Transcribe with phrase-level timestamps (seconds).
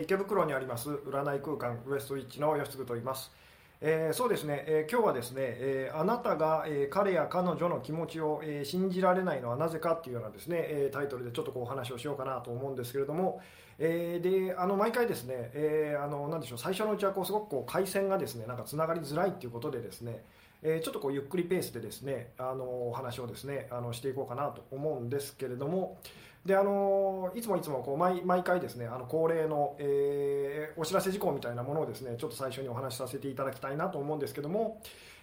[0.00, 3.32] 池袋にあります占い空間ウエストウィッチの吉嗣と言います、
[3.80, 13.40] えー、そうですね、えー、今日はですね、えー、あなたが、え彼や彼女の気持ちを、え信じられないのはなぜかっていうようなですね、えタイトルでちょっとこうお話をしようかなと思うんですけれども、
[13.80, 20.22] えであの毎回ですね、えあのなんでしょう最初のうちはこうすごくこう回線がですねなんかつながりづらいっていうことでですね
[20.62, 25.98] えちょっとこうゆっくりペースでですねあのお話をですねあのしていこうかなと思うんですけれども、
[26.44, 34.80] であのいつもいつもこう毎毎回ですねあの恒例の、えー、お知らせ事項みたいなものをですねちょっと最初にお話しさせていただきたいなと思うんですけども、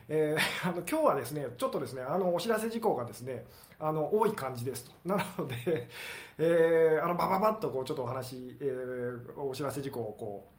[0.07, 3.45] えー、 あの今日はですねちょっとですねあのお知らせ事項がですね
[3.79, 4.91] あの多い感じですと。
[5.03, 5.89] なので、
[6.37, 10.54] えー、あのバババッとこうちょっとお話、えー、お知らせ事項をこう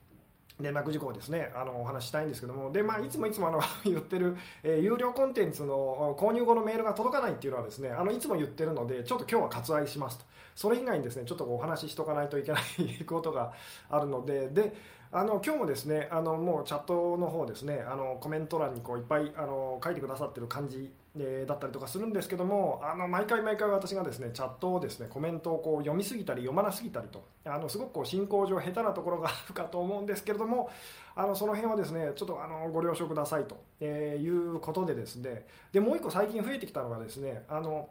[0.60, 1.52] 連絡事項ですね。
[1.55, 2.73] あのお話したいんですけども。
[2.73, 10.24] で、まあ、いつもいつもあの 言ってる、えー、有料コンテンツの購入後のメールが届かないっていうのはですねあのいつも言ってるのでちょっと今日は割愛しますと。
[10.55, 13.52] それ以外にですねちょっとお話ししとかないといけないことが
[13.91, 14.48] あるので。
[14.48, 30.70] であの今日もですねあのもうチャットの方ですねあのコメント欄にこういっぱいあの書いてくださってる感じでだったりとかするんですけどもあの毎回毎回私がですねチャットをですねコメントをこう読みすぎたり読まなすぎたりとあのすごくこう進行上下手なところがあるかと思うんですけれども
[31.14, 37.89] あのその辺はですねちょっとあのご了承くださいと、えいうことでですねでもう一個最近増えてきたのがですねあの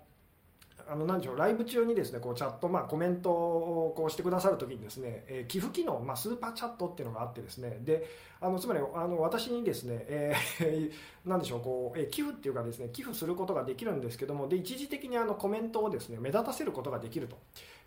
[0.88, 8.08] あの何でしょうライブ中にですねこうチャット、まあ、コメントをこうしてくださるときにですね、えー、寄付機能、まあ、スーパーチャットっていうのがあってですねで
[8.39, 10.91] あのつまりあの私にですね、えー、
[11.25, 17.38] 何でしょうこう、えー、寄付っていうかですね寄付することができるんですけどもで一時的にあのコメントをですね目立たせることができると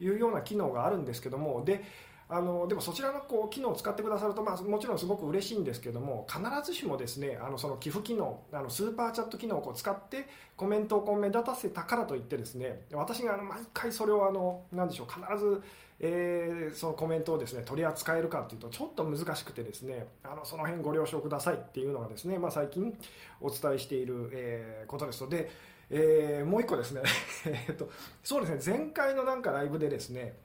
[0.01, 1.85] いうような機能があるんですけどもで
[2.31, 15.63] あのでもそちらのこう機能を使ってくださると、まあ、もちろんすごく嬉しいんですけども必ずしもですねあのその寄付機能あのスーパーチャット機能をこう使ってコメントをこう目立たせたからといってですね私があの毎回それをあの何でしょう必ず
[16.01, 22.97] えー、そのコメントをですね取り扱えるかというとちょっと難しくてですねあのその辺ご了承くださいっていうのがですね、まあ、最近
[23.41, 25.51] お伝えしている、えー、ことですので、
[25.91, 27.03] えー、もう一個ですね。
[27.69, 27.91] えっと
[28.23, 28.79] そうですね。
[28.79, 30.37] 前回のなんかライブでですね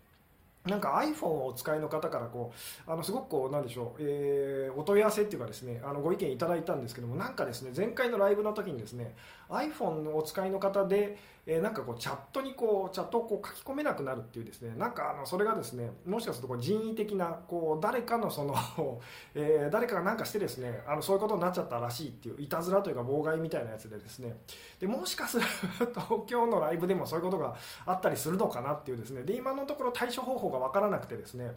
[0.66, 2.54] なんか iPhone をお使いの方からこ
[2.88, 9.14] うあのすごくこうなんでしょう、えー、お問い合わせっていうかですねあのご意見いただいたんですけどもなんかですね前回のライブの時にですね
[9.50, 18.56] iPhone をお使いの方で、えー、なんかこうチャットにこうチャットをこう書き込めなくなるっていうですねなんかあのそれがですねもしかするとこう人為的なこう誰かのその、
[19.36, 24.38] え、誰かが何かしてですねあのそういうことになっちゃったらしいっていういたずらというか妨害みたいなやつでですね。
[24.80, 25.46] でもしかする
[25.88, 27.56] と今日のライブでもそういうことが
[27.86, 29.24] あったりするのかなっていうですね。
[29.24, 31.52] で今のところ対処方法が分からなくてですね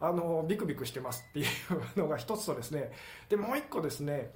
[0.00, 1.44] あのビクビクしてますってい
[1.96, 2.92] うのが一つとですね。
[3.28, 4.30] でもう一個ですね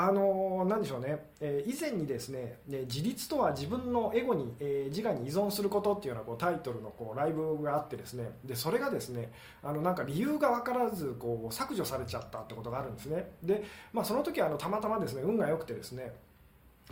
[0.00, 8.30] あの何でしょうね、えー、以前にですね自立とは自分のエゴに、えー、自我に依存することっていうようなこうタイトルのこうライブがあってですね。
[8.44, 9.32] でそれがですね
[9.62, 13.32] あのなんか理由が分からずこう削除されちゃったってことがあるんですね。
[13.42, 16.12] で、まあ、その時はあのたまたまですね運が良くてですね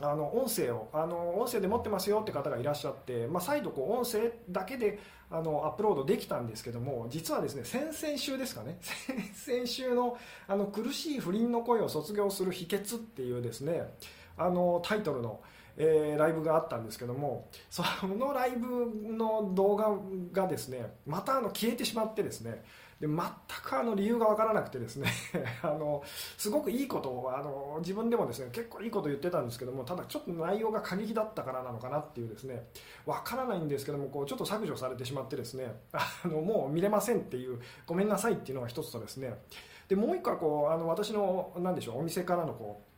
[0.01, 4.99] あの音声をあの音声で持ってますよって方がいらっしゃって、まあ、再度こう音声だけで
[5.31, 8.79] あのアップロードできたんですけども実はですね先々週ですかね。
[9.35, 10.17] 先々週の
[10.47, 13.93] あの苦しい不倫の恋を卒業する秘訣っていうですね
[14.37, 15.41] あのタイトルの、
[15.77, 19.99] えー、ライブがあったんですけどもそのライブの動画
[20.33, 22.65] がですねまたあの消えてしまってですね
[23.01, 25.13] で全くあの理由が分からなくてですね。
[25.63, 26.03] あの
[26.39, 32.69] すごくいいことをあの自分でもですね結構いいこと言ってたんですけどもただちょっと内容が過激だったからなのかなっていうですね。
[33.05, 35.79] 分からないんですけどもこうちょっと削除されてしまってですね。
[35.93, 39.43] あのもう見れませんっていうごめんなさいっていうのが一つとですね。
[39.89, 42.96] でもう一個はこうあの私の何でしょうお店からのこう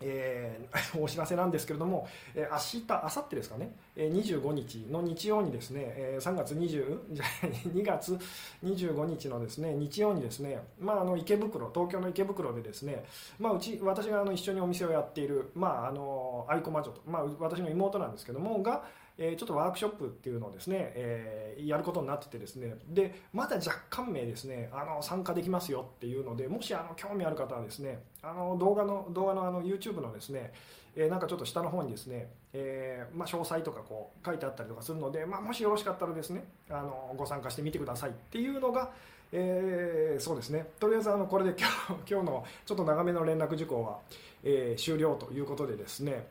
[0.00, 7.24] えー、 お知らせなんですけれども、えー、明日、明後日ですかね、えー、25日の日曜にですね、えー、3月20、じゃ
[7.68, 8.18] 2月
[8.62, 13.04] 25日のですね、日曜にですね、まあ、あの池袋、東京の池袋でですね、
[13.38, 18.84] まあ、うち、私があの一緒にお店をやっている、まあ、あの、愛子魔女と、まあ、私の妹なんですけども、が、
[19.16, 30.52] え、ちょっとワークショップっていうのをですね、え、やることになっててですねでまだ若干名ですねあの参加できますよっていうのでもしあの興味ある方はですねあの動画の動画のあの YouTube のですね
[30.96, 38.90] え、なんかちょっと下の方にですね、えま、詳細とかこう書いてあったりとかするので、ま、もしよろしかったらですねあのご参加してみてくださいっていうのが、
[39.32, 40.66] え、そうですね。
[40.78, 41.74] とりあえずあのこれで今日
[42.14, 43.98] 今日のちょっと長めの連絡事項は、
[44.44, 46.28] え、終了ということでですね、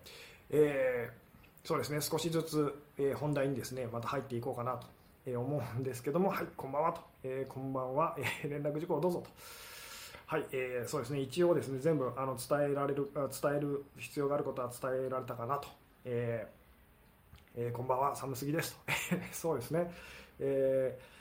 [0.49, 1.22] えー
[1.65, 2.01] そうですね。
[2.01, 4.87] 少しずつ、えー、本題にですねまた入っていこうかなと、
[5.25, 9.29] え思うんですけどもはいこんばんはと、えー、こんばんは、えー、連絡事項どうぞと。
[10.25, 11.21] はい、えー、そうですね。
[11.21, 15.69] 一応ですね全部あの伝えられる伝える必要があることは伝えられたかなと、
[16.03, 18.79] えーえー、こんばんは寒すぎですと。
[19.31, 19.89] そうですね、
[20.39, 21.13] えー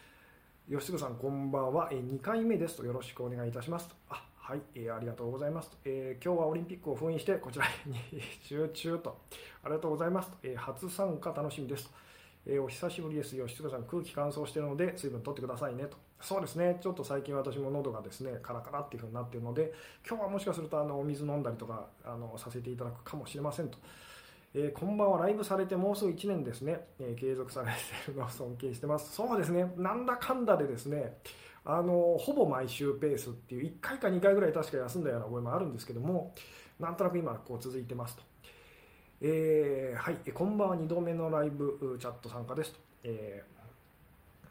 [0.70, 2.84] 吉嗣さんこんばんは、えー、2回目ですと。
[2.84, 3.94] よろしくお願いいたしますと。
[4.10, 7.94] あはい、えー、ありがとうございます、えー、今日はオリンピックを封印してこちらに
[8.42, 9.16] 集中と。
[9.62, 11.84] ありがとうございます、えー、初参加楽しみです。
[11.84, 11.90] と、
[12.46, 13.36] えー、お久しぶりです。
[13.36, 15.96] 吉嗣さん空気乾燥しているので水分取ってくださいねと。
[16.20, 16.76] そうですね。
[16.80, 19.72] ちょっと最近私も喉がですねカラカラっていう風になっているので
[20.04, 23.78] 今日はもしかするとあのお水飲んだりとかあのさせていただくかもしれませんと。
[24.54, 27.72] えー、こんばんは、ライブされてもうすぐ1年ですね、えー、継続されて
[28.10, 29.14] いるのを尊敬してます。
[29.14, 31.16] そうですね、なんだかんだでですね、
[31.64, 36.34] あのほぼ毎週ペースっていう1回か2回ぐらい確か休んだような覚えもあるんですけども
[36.80, 38.22] なんとなく今こう続いてますと、
[39.20, 40.16] えー、はい。
[40.32, 40.76] こんばんは。
[40.76, 43.44] 2度目のライブチャット参加ですと、え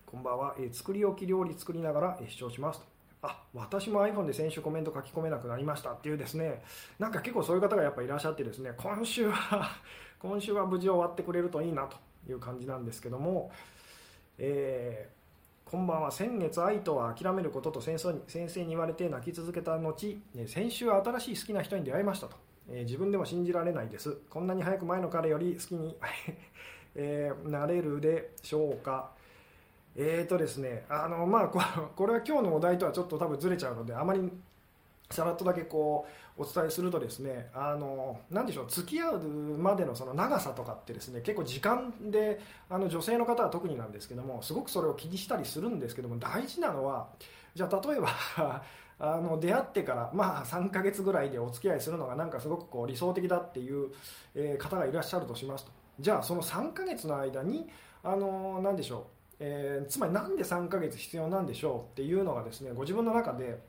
[0.07, 2.85] ー、こんばんは、えー、作り置き料理作りながら視聴しますと。
[3.23, 6.63] あ私も iPhone で先週コメント書き込めなくなりましたっていうですね。
[6.97, 8.71] なんか結構そういう方がやっぱいらっしゃってですね。
[8.77, 9.71] 今週は
[10.19, 11.97] 今週は無事終わってくれるといいなと
[12.29, 13.51] いう感じなんですけども、
[14.37, 15.20] えー
[15.71, 19.95] こんばんは先月愛とは諦めることと先生に先生に言われて泣き続けた後
[20.45, 22.35] 先週新しい好きな人に出会いましたと、
[22.69, 24.17] えー、自分でも信じられないです。
[24.29, 25.95] こんなに早く前の彼より好きに、
[26.93, 29.11] えー、なれるでしょうか。
[29.95, 34.29] えーとですねあのまあこれは今日のお題とはちょっと多分ずれちゃうのであまり
[35.13, 36.05] さらっとだけこ
[36.37, 39.19] うお伝えするとですねあのなでしょう付き合う
[39.57, 47.09] までのその長さとかってですね結構時間であの女性の方は特になんですけどもすごくそれを気にしたりするんですけども大事なのは
[47.53, 48.09] じゃあ例えば
[48.99, 53.89] あの出会ってからまあ3ヶ月ぐらいでお付き合いするのがなんかすごくこう理想的だっていう、
[54.35, 55.71] え方がいらっしゃるとしますと。
[55.99, 57.67] じゃあその3ヶ月の間に
[58.03, 59.03] あの何でしょう、
[59.39, 63.59] え、つまりなんで3ヶ月必要なんでしょうっていうのがですねご自分の中で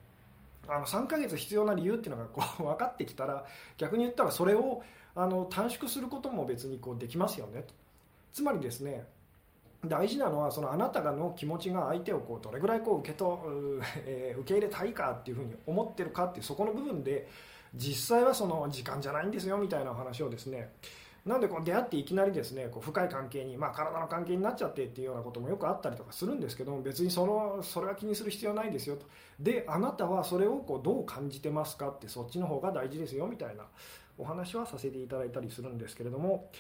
[0.69, 3.45] あの3ヶ月必要な理由っていうのがこう 分かってきたら
[3.79, 4.83] 逆に言ったらそれを
[5.15, 7.63] あの短縮することも別にこうできますよね。
[7.63, 7.75] と
[8.33, 9.07] つまりですね
[9.85, 13.43] 大事なのはそのあなたがの気持ちが相手をこうどれぐらいこう受けと、
[14.07, 17.29] えー、受け入れたいかっていうふうに思ってるかっていうそこの部分で
[17.75, 20.73] 実際はその時間じゃないんですよみたいなお話をですね
[21.25, 29.07] なんでこう出会っていきなりですねこう深い関係に、まあ、体の関係になっちゃってっていうようなこともよくあったりとかするんですけども別にそのそれは気にする必要ないですよと。
[29.39, 33.65] であなたはそれをこうどう感じてますかってそっちの方が大事ですよみたいな
[34.19, 36.51] お話はさせていただいたりするんですけれども、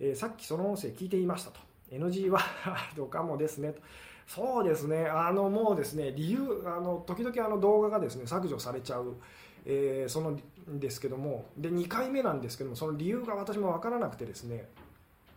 [0.00, 1.60] えー、さっきその音声聞いていましたと。
[1.92, 3.80] NG ワー ドかもですねと。
[4.26, 9.16] そうですねあのもうですね理由あの時々あの動画がですね削除されちゃう
[9.64, 10.38] えー、その
[10.68, 14.68] ですけどもで2回目なんですけどもその理由が私も分からなくてですね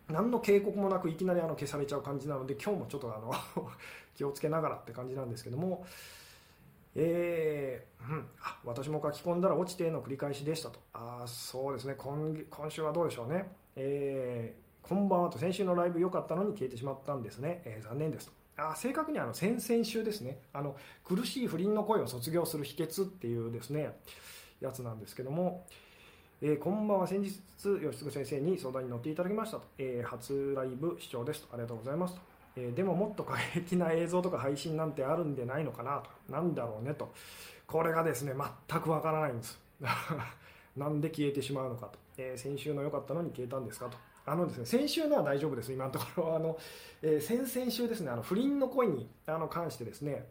[0.10, 3.34] 何の警告もなくいきなりあの消されちゃう感じなので今日もちょっとあの
[4.16, 5.86] 気をつけながらって感じなんですけども、
[6.96, 10.80] えー、うん、あ私も書き込んだら落ちての繰り返しでしたと。
[10.94, 11.96] あそうですね。
[11.98, 18.45] 今今週はどうでしょうね、えー、こんばんはと先週のライブ良かったのに消えてしまったんですね、えー、残念ですと。
[18.58, 20.38] あ正確にあの先々週ですね。
[20.54, 23.92] あの苦しい不倫の声を卒業する秘訣っていうですね
[24.62, 25.66] やつなんですけども、
[26.42, 31.48] えー、こんばんは先日吉嗣先生に相談に乗っていただきましたと、えー、初ライブ視聴ですと。
[31.54, 32.22] ありがとうございますと、
[32.56, 36.32] えー、でももっと過激な映像とか配信なんてあるんでないのかなと。
[36.32, 37.12] なんだろうねと。
[37.68, 38.34] これがですね
[38.70, 39.60] 全くわからないんです。
[40.78, 43.98] なんで消えてしまうのかと、え先週の良かったのに消えたんですかと。
[44.26, 46.36] あのですね、先週のは大丈夫です、今のところ。
[46.36, 46.58] あの
[47.02, 50.26] えー、先々週ですね、あの不倫の声にあの関してですね、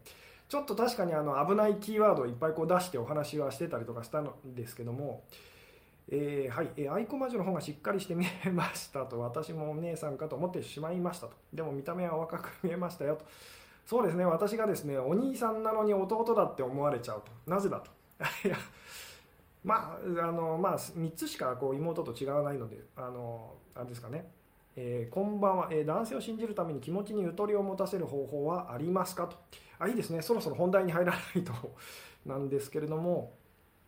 [0.49, 5.23] ちょっと確かにあの危ないキーワードをいっぱいこう出してお話はしてたりとかしたんですけども、
[6.11, 13.25] えー、はい、えー、アイコ魔女の方がしっかりして見えましたと、私もお姉さんかと思ってしまいましたと、でも見た目は若く見えましたよと、
[13.85, 17.89] そうですね、私がですね、お兄さんなのに弟だって思われちゃうと、なぜだと。
[18.47, 18.57] いや
[19.65, 24.29] まああのまあ、3つしかこう妹と違わないので、あのあれですかね、
[24.75, 29.25] えー、こんばんは、えー、男性を信じるために気持ちにゆとりを持たせる方法はありますか？
[29.25, 29.35] と。
[29.79, 31.51] あいいですね、そろそろ本題に入らないと。
[32.27, 33.33] なんですけれども、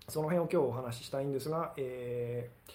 [0.10, 2.72] その辺を今日お話ししたいんですが、えー、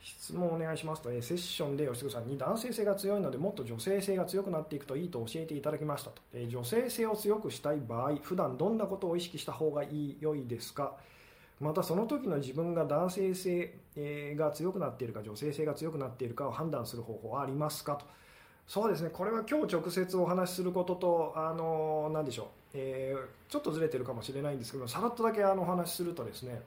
[0.00, 10.94] 質問お願いしますと、えー、セッションで吉嗣さんに男性性が強いのでもっと女性性が強くなっていくといいと教えていただきましたと、え、女性性を強くしたい場合普段どんなことを意識した方がいい良いですか？
[11.62, 13.72] またその時の自分が男性性
[14.36, 18.04] が強くなっているか女性性が強くなっているかを判断する方法はありますかと。
[18.66, 19.10] そうですね。
[19.12, 26.60] これは今日直接お話しすることとあの何でしょう、えー、ちょっとずれてるかもしれないんですけどさらっとだけあのお話しするとですね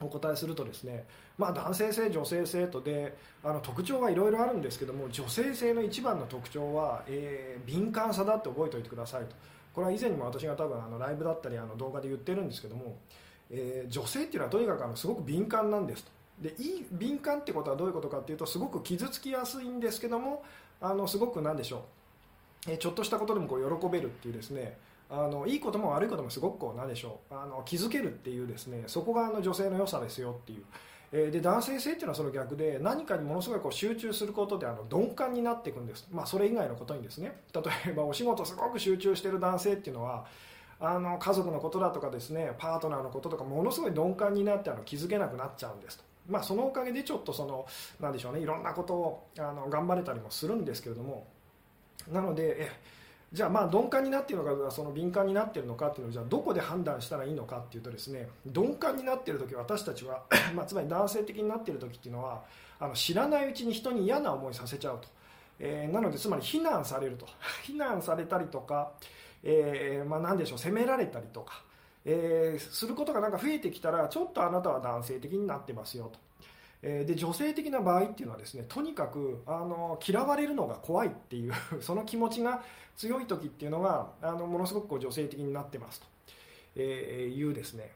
[0.00, 1.04] お答えするとですね、
[1.38, 9.34] まあ、男性性、女性性とであの特徴がいろいろあるんですけども女性性の一番の特徴は、えー、敏感さだって覚えておいてくださいと。
[9.74, 12.96] これは以前にも私が多分あのライブだったりあの動画で言ってるんですけども
[13.50, 16.10] えー、女性っていうのはとにかくあのすごく敏感なんですと。
[16.40, 20.42] でいい敏感ってことはどういうことかっていうとすごく傷つきやすいんですけども
[20.80, 21.84] あのすごく何でしょ
[22.66, 22.70] う。
[22.72, 24.78] えちょっとしたことでもこう喜べるっていうですね
[25.10, 27.34] あのいいことも悪いこともすごくこう何でしょう。
[27.34, 30.64] あの気づけるっていうですねそこがあの女性の良さですよっていう。
[31.12, 37.40] えで男性性っていうのはその逆で何かにものすごいこう集中することであの鈍感になっていくんです、まあ、それ以外のことにですね。
[37.54, 40.26] 例えばお仕事すごく集中してる男性っていうのは
[40.80, 46.04] あの家族のことだとかですねパートナーのこととかものすごい鈍感になってあの気づけなくなっちゃうんですと。
[46.28, 47.66] まあ、そのおかげでちょっとその
[48.00, 51.26] なんでしょうねいろんなことをあの頑張れたりもするんですけれども。
[52.10, 52.70] なのでえ
[53.34, 60.22] じゃあまあ鈍感になっているのかその敏感になっているのかっていうのをじゃあどこで判断したらいいのかっていうとですね鈍感になっている時私たちは
[60.54, 62.44] まあつまり男性的になっている時っていうのは
[62.78, 65.08] あの知らないうちに人に嫌な思いさせちゃうと、
[65.58, 67.26] えー、なのでつまり非難されると。
[67.64, 68.92] 非難されたりとか、
[69.44, 71.62] えー、まあ何でしょう責められたりとか、
[72.04, 76.18] えー、することがなんか増えてきたらちょっとあなたは男性的になってますよと。
[76.86, 82.62] えで女性的な場合っていうのはですねとにかくあの嫌われるのが怖いっていう その気持ちが
[82.94, 86.06] 強い時っていうのがあのものすごくこう女性的になってますと、
[86.76, 87.90] えいうですね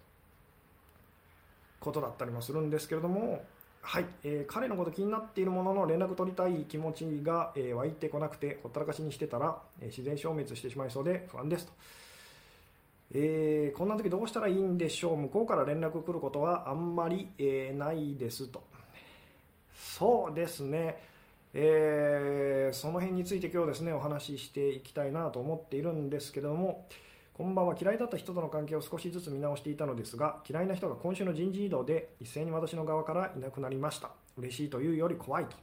[1.81, 3.45] ことだったりもするんですけれども
[3.81, 11.73] はい、えー、彼のこと気になっているものの連絡取りたい気持ちが、えー、湧いてこなくてほったらかしにしてたら、えー、自然消滅してしまいそうで不安ですと。
[13.15, 15.17] えー、こんな時どうしたらいいんでしょう？
[15.17, 18.63] 向こうから連絡来ることはあんまり、え、ないですと。
[19.75, 20.99] そうですね、
[21.55, 26.85] え、その辺について今日ですねお話ししていきたいなと思っているんですけども
[27.39, 35.57] こんばんは嫌いだった人との関係を少しずつ見直していたのですが嫌いな人が今週の人事異動で一斉に私の側からいなくなりました嬉しいというより怖いと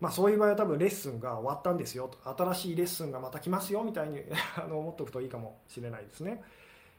[0.00, 4.20] まあ、そういう場合は多分レッスンが終わったんですよと新しいレッスンがまた来ますよみたいに
[4.56, 6.44] あの思っておくといいかもしれないですね。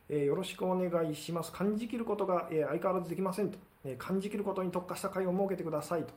[0.10, 1.52] えー、よろしくお願いします。
[1.54, 6.14] 感じきることが、え、相変わらずできませんと、えー、感じきることに特化した会を設けてくださいと。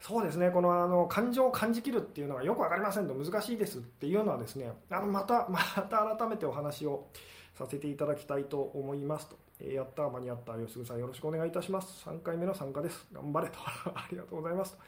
[0.00, 7.08] そうですね、このあの感情を感じきるっていうのがよく分かりませんと難しいですっていうのはですね、あのまた、また改めてお話を
[7.54, 9.36] させていただきたいと思いますと。
[9.62, 12.08] えやった間に合った吉純さんよろしくお願いいたします。
[12.08, 13.06] 3回目の参加です。
[13.12, 13.58] 頑張れと。
[13.94, 14.78] ありがとうございますと。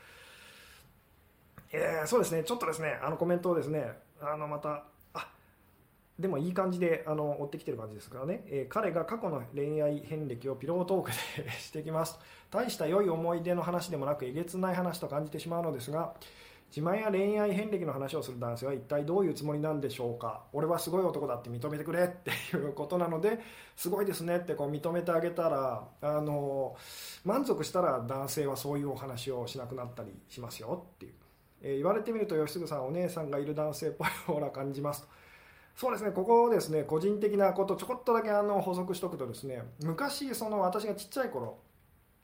[1.73, 4.85] えー、そうですね、ちょっとですね、あのコメントをですね、あのまた
[6.19, 12.19] でもいい感じであの追ってきてる感じですからね、えー、彼が過去の恋愛遍歴をピロートークで してきます。
[12.51, 16.15] 大した良い思い出の話でもなくえげつない話と感じてしまうのですが
[16.75, 20.45] 自慢や恋愛遍歴の話をする男性は一体どういうつもりなんでしょうか。
[20.53, 23.41] 俺はすごい男だって認めてくれっていうことなので
[23.77, 26.77] すごいですねってこう認めてあげたらあの
[27.25, 31.13] 満足したら男性はそういうお話をしなくなったりしますよっていう、
[31.63, 35.09] えー、言われてみると吉純さんお姉さんがいる男性っぽいような感じますと。
[35.75, 41.59] そうですね、ここですね、個人的なこと、ちょこっとだけあの補足しておくとですね、昔、その私がちっちゃい頃、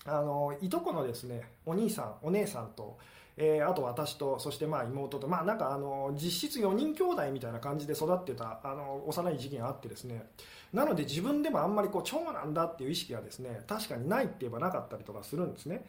[0.05, 2.99] あのいとこのですね、お兄さん、お姉さんと、
[3.37, 10.27] えー、あと私と、そしてまあ妹と、まあなんかあの実質4人兄弟みたいな感じで育ってたあの幼い時期があってですね、
[10.73, 15.85] なので自分でもあんまりこう長男だっていう意識がですね、確かにないって言えばなかったりとかするんですね。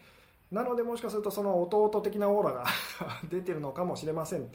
[0.51, 2.65] なのでもしかするとその弟的なオーラが
[3.29, 4.51] 出てるのかもしれません。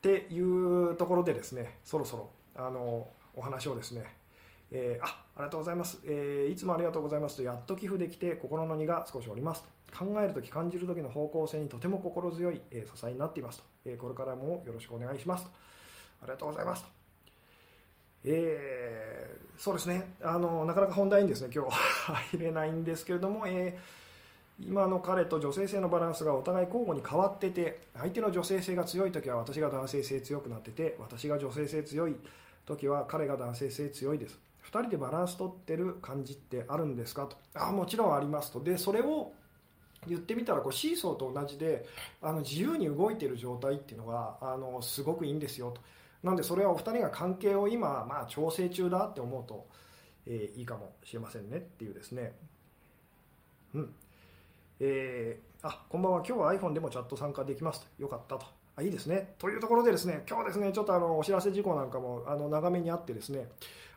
[0.00, 4.04] っていうところでですねそろそろあのお話をですね、
[4.70, 7.36] えー、あありがとうございます、えー、いつもありがとうございます。
[7.36, 9.64] とやっと寄付できて心の荷が少しおります。
[9.96, 13.58] 考えるとき感じるときの方向性にとても心強い、えー、支えになっています。
[13.58, 15.44] と、えこれからもよろしくお願いします。
[15.44, 15.50] と
[16.22, 16.82] ありがとうございます。
[16.82, 16.88] と
[18.24, 20.14] え、そうですね。
[20.22, 21.76] あのなかなか本題にですね今日
[22.32, 23.99] 入れないんですけれども、えー
[24.62, 32.16] 今の彼と女性性のバランスがお互い交互に変わってて相手の女性性が強い時は私が男性性強くなってて私が女性性強い
[32.66, 34.38] 時は彼が男性性強いです。
[34.64, 37.36] 2人でバランス取ってる感じってあるんですかと。
[37.54, 38.62] あもちろんありますと。
[38.62, 39.32] でそれを
[40.06, 41.86] 言ってみたらこうシーソーと同じで
[42.22, 45.80] あの自由に動いてる状態っていうのがあのすごくいいんですよと。
[46.22, 49.66] なんでそれはお二人が関係を今、まあ、調整中だって思うと、
[50.26, 52.34] えー、いいかもしれませんねっていうですね。
[53.74, 53.94] うん。
[54.82, 58.46] えー、あこんばんは、今日は iPhone でもチャット参加できますと、よかったと。
[58.76, 59.34] あいいですね。
[59.38, 63.46] というところでですね、今日ですね、ちょっとあのお知らせ事項なんかもあの長めにあってですね、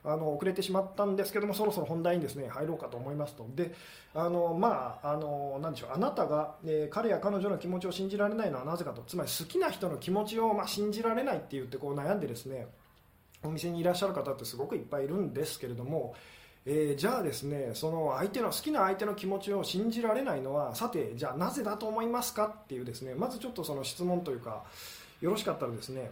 [0.03, 3.73] あの遅れてしまったんですけども、そろそろ本題にですね入ろうかと思いますと、で、
[4.13, 12.67] あのまあ、あのなでしょう、あなたが、えー、彼や彼女の気持ちを信じられないのはなぜかと、つまり好きな人の気持ちを、まあ、信じられないって言ってこう悩んでですね、
[13.41, 16.13] お店にいらっしゃる方ってすごくいっぱいいるんですけれども、
[16.65, 24.63] えー、じゃあですねその相手の好きな相手の気持ちを信じられないのはさてじゃあなぜだと思いますかっていうですねまずちょっとその質問というか
[25.19, 26.09] よろしかったらですね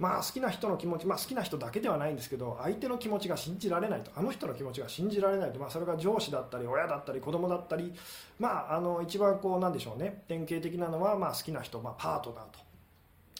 [0.00, 7.94] まあ好きな人の気持ち、まあ、好きな人だけではないんですけど相手の気持ちが信じられないとあの人の気持ちが信じられないと、まあ、それが上司だったり親だったり子供だったり、
[8.40, 12.44] まあ、あの一番こうなんでしょうね典型的なのはまあ好きな人、まあ、パートナー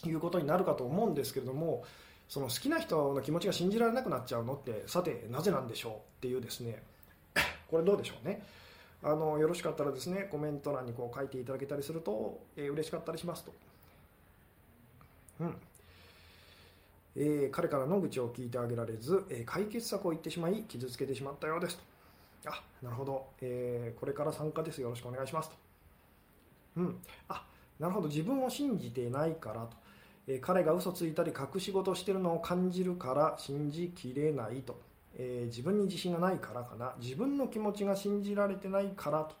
[0.03, 1.83] ということになるかと思うんですけれども
[2.27, 6.83] その好きな人の気持ちが信じられなくなっちゃうのってさてなぜなんでしょうっていうですね。
[7.69, 8.43] これどうでしょうね。
[9.03, 13.53] あのよろしかったらですねコメント欄にこう書いていただけたりすると、えー、嬉しかったりしますと、
[15.41, 15.55] うん。
[17.17, 21.83] えー、彼からの愚痴を聞いてあげられず、えー、解決策を言ってしまい傷つけてしまったようですと。
[22.47, 24.81] あなるほど、えー、これから参加です。
[24.81, 25.55] よろしくお願いしますと。
[26.77, 27.01] うん。
[27.29, 27.45] あ
[27.79, 28.07] なるほど。
[28.07, 29.77] 自分を信じてないからと、
[30.27, 34.79] え彼が嘘ついたり隠し事してるのを感じるから信じきれないと。
[35.17, 36.93] え、自分に自信がないからかな。
[36.99, 39.35] 自分の気持ちが信じられてないからと、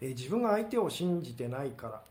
[0.00, 2.02] え、自分が相手を信じてないから。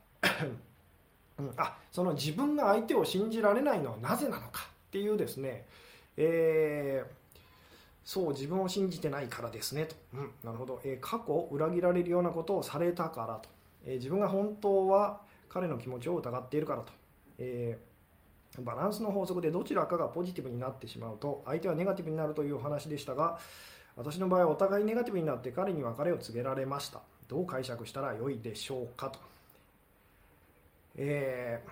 [1.39, 5.65] うん、あその自分が相手を信じられないのはなぜなのかっていうですね、
[6.15, 7.39] えー、
[8.03, 13.49] そう自分を信じてないからですねと、うん、なるほど、えー、過去裏切られるようなことをされたからと、
[13.85, 16.93] えー、自分が本当は彼の気持ちを疑っているからと、
[17.39, 17.90] えー
[18.59, 23.39] バランスの法則でどちらかがポジティブになってしまうと相手はネガティブになるというお話でしたが
[23.95, 27.01] 私の場合はお互いネガティブになって彼に別れを告げられました。
[27.27, 29.19] どう解釈したらよいでしょうかと。
[30.97, 31.69] えー、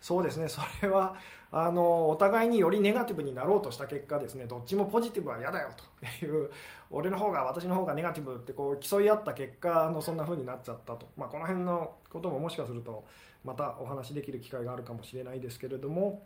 [0.00, 0.48] そうですね。
[0.48, 1.16] それは
[1.52, 5.68] あのお互いによりネガティブになろうとした結果ですねどっちもポジティブは嫌だよ
[6.00, 6.50] という
[6.90, 13.04] 俺の方が私の方がネガティブってこう競い合った結果のそんな風になっちゃったと、まあ、この辺のことももしかすると
[13.44, 16.24] またお話しできる機会があるかもしれないですけれども、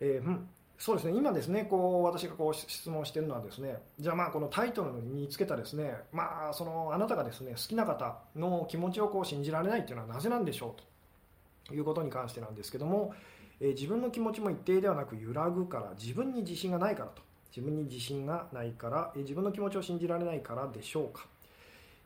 [0.00, 13.14] えー、うん、そうですね今ですねこう私がこう質問してるのはですねじゃあまあこのタイトルにつけたですねまあそのあなたがですね好きな方の気持ちをこう信じられないっていうのはなぜなんでしょうということに関してなんですけども、
[13.60, 17.22] え、自分の気持ちも一定ではなく揺らぐから自分に自信がないからと。
[17.54, 21.26] 自分に自信がないから、え、自分の気持ちを信じられないからでしょうか。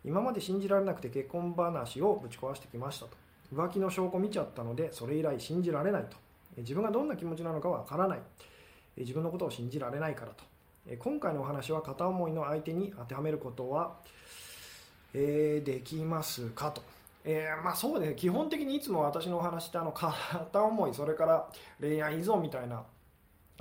[0.05, 3.17] 今まで信じられなくて結婚話をぶち壊してきましたと。
[3.55, 6.17] 浮気の証拠見ちゃったのでそれ以来信じられないと。
[6.59, 8.21] 自分がどんな気持ちなのかわからない。
[8.97, 10.45] 自分のことを信じられないからと。
[10.99, 13.97] 今回のお話は片思いの相手に当てはめることは、
[15.15, 16.83] えー、できますかと、
[17.25, 18.17] えー、まあ、そうですね。
[18.17, 22.85] 基本的にいつも私のお話ってあの片思い それから恋愛依存みたいな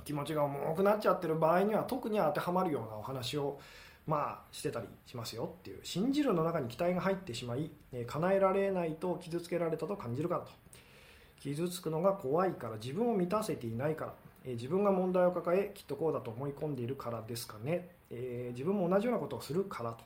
[0.04, 3.58] 気持ちが重くなっちゃってる場合には特に当てはまるようなお話を
[4.06, 10.48] まあ、してたりしますよっていう信じるの中に期待が入ってしまい、え叶えられないと傷つけられたと感じるからと。
[11.40, 20.04] 傷つくのが怖いから自分を満たせていないから、え自分が問題を抱えきっとこうだと思い込んでいるからですかね、え、自分も同じようなことをするからと、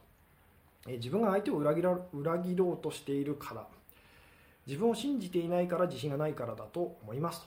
[0.86, 3.66] え自分が相手を裏切ら裏切ろうとしているから。
[4.68, 7.46] 自分を信じていないから自信がないからだと思いますと。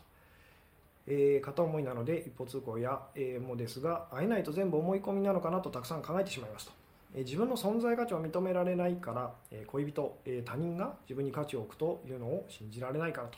[1.08, 6.72] えー、片思いなので一方通行や、えー、もですが会えないと全部思い込みなのかなとたくさん考えてしまいますと、
[7.16, 13.38] えー、自分の存在価値を認められないから、え恋人、え他人が自分に価値を置くというのを信じられないからと、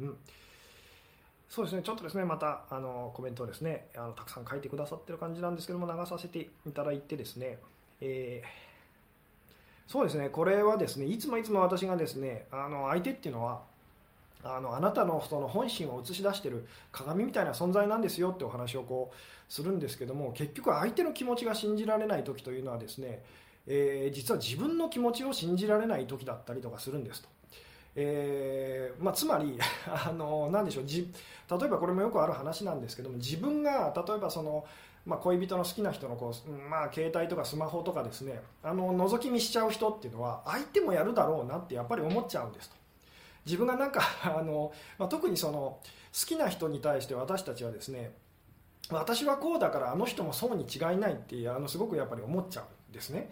[0.00, 0.16] うん、
[1.48, 1.82] そうですね。
[1.82, 7.58] ちょっとですねまたあのコメントをですねあのたくさん書いてくださってる感じなんですけども流させていただいてですね、
[8.00, 8.42] え
[9.90, 13.62] そうですねこれはですねいつもいつも私がですねあの相手っていうのは
[14.44, 23.20] あのあなたのその本心を映し出してる鏡みたいな存在なんですよってお話をこうするんですけども結局相手の気持ちが信じられない時というのはですね、
[23.66, 27.28] えー、実は自分の気持ちを信じられない時だったりとかするんですと。
[27.96, 34.64] えーまあ、つまりあの何でしょう例えばこれもよくある話なんですけども自分が例えばその、
[35.06, 42.76] まあ、恋人の好きな人のこう、まあ、携帯とかスマホとかですねあの覗き見しちゃう人っていうのは相手もやるだろうなってやっぱり思っちゃうんですと。
[43.46, 44.02] 自分がなんか
[44.38, 45.80] あの、まあ、特にその
[46.12, 48.12] 好きな人に対して私たちはですね
[48.90, 53.30] 私はこうだからあの人もそうに違いないってあのすごくやっぱり思っちゃうんですね。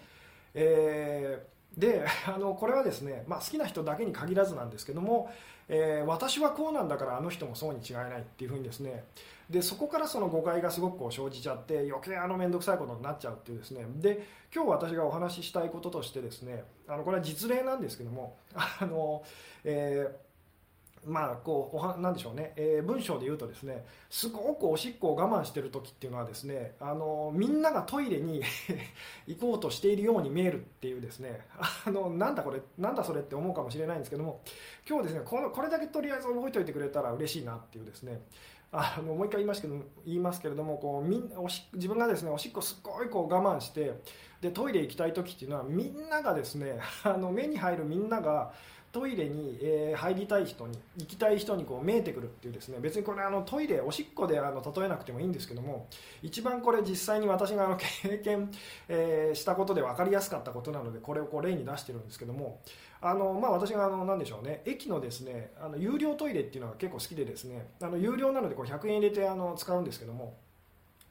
[0.55, 5.31] えー、で あのこれはですね、まあ、好きな人だけに限らずなんですけども、
[5.69, 9.05] えー、私はこうなんだからあの人もそうに違いないっていうふうにですね
[9.49, 19.23] でそこからその誤解がすごくこう生じちゃって余計あの面倒くさいことになっちゃうっていうですねで今日私がお話ししたいこととしてですねあのこれは実例なんですけども あの、
[19.65, 20.28] えー
[21.07, 28.43] まあ、こうおはなでしょうね、えー、文章で言うとですねすごくおしっこを我慢してる時っていうのはですねあのみんながトイレに
[29.27, 31.47] 行こうとしているように見えるっていうですね。
[31.87, 34.41] あのなんだこれなんだそれって思うかもしれないんですけども
[34.89, 38.23] 今日ですねこのこれだけとりあえず覚えておいてくれたら嬉しいなっていうですね。
[38.71, 43.95] あのもう一回言いますけど言いますけれどもこうみんおし自分がですねおしっこすっごいこう我慢して
[44.43, 48.53] でトイレ行きたい時っていうのはみんながですねあの目に入るみんなが
[48.91, 55.89] トイレに、えー、入りたい人に行きたい人にこう見えてくるっていうですね別にこれあのトイレおしっこであの例えなくてもいいんですけども
[56.23, 58.51] 一番これ実際に私があの経験、
[58.89, 62.61] えー、したことで分かりやすかったことなのでこれをこう例に出してるんですけども
[63.01, 70.35] あの、まあ、私があの何でしょうね駅のですねあの有料トイレっていうのが結構好きでですねあの有料なのでこう100円入れてあの使うんですけども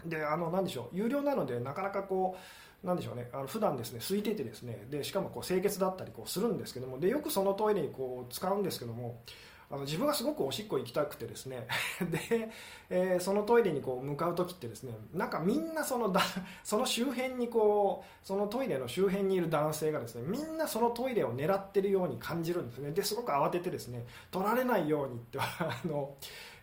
[0.08, 0.96] であの何でしょう。
[0.96, 2.36] 有料なのでなかなかこ
[2.84, 3.30] うなんでしょうね。
[3.34, 4.86] あの普段ですね空いててですね。
[4.90, 7.00] でしかもこう清潔だったりこうするんですけども。
[7.00, 9.22] でよくそのトイレにこう使うんですけども
[9.70, 11.68] あの自分がすごくおしっこ行きたくてですね。
[12.10, 12.50] で、
[12.90, 16.22] えー、そのトイレにこう向かう時ってですねなんかみんなそのだ
[16.64, 22.92] その周辺にこうそのトイレの周辺にいる男性がですねみんなそのトイレを狙ってるように感じるんですね。
[22.92, 26.16] ですごく慌ててですね取られないようにって あの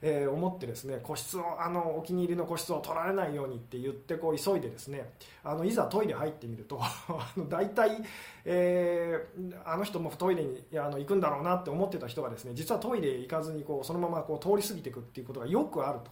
[0.06, 5.10] えー、思ってですね個室をあのお気に入りの個室を取られないようにって言ってこう急いでですね
[5.42, 8.02] あのいざトイレ入ってみると あの大体、
[8.44, 16.10] えー、あの人もトイレにあの行くんだろうなって思ってた人がですね実はトイレ行かずにこうそのままこう通り過ぎていくっていうことがよくあると、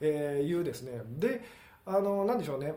[0.00, 1.02] えいうですね。
[1.08, 1.42] で
[1.84, 2.76] あのなでしょうね。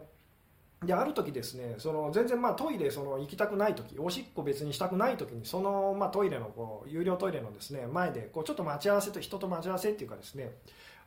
[0.85, 10.53] である時ですねその全然まあトイレその行きたくない時おしっこ別にしたくない時にそのまあトイレのこう有料トイレのですね前でこうちょっと待ち合わせと人と待ち合わせっていうかですね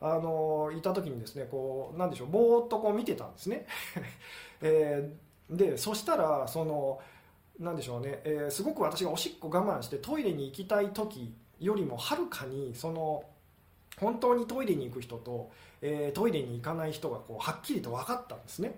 [0.01, 3.67] あのいた時にですねこうなんでしょうぼーっとこう見てたんですね、
[4.61, 7.01] えー、でそしたらその
[7.59, 13.25] なんでしょうね、えー、すごく私がおしっこ我慢してトイレに行きたい時よりもはるかにその
[14.01, 18.75] 本当にトイレに行く人と、えー、トイレに行かない人がこうはっきりと分かったんですね。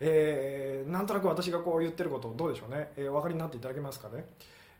[0.00, 4.26] えー、なんとなく私がこう言ってることどうでしょうね、えー、お分かりになっていただけますかね、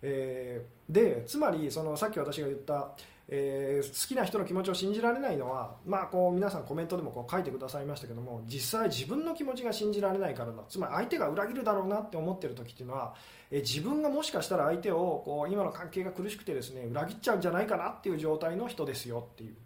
[0.03, 2.91] えー、でつまりそのさっき私が言った、
[3.29, 10.63] えー、好きな人の気持ちを信じられないのは、まあ、こう皆さんコメントでもこう書いてくださいましたけども実際自分の気持ちが信じられないからだ。
[10.69, 13.15] つまり相手が裏切るだろうなって思ってる時っていうのは、
[13.51, 19.57] えー、自分がもしかしたら相手をこう今の関係が苦しくてですね裏切っちゃうんじゃないかなっていう状態の人ですよっていう、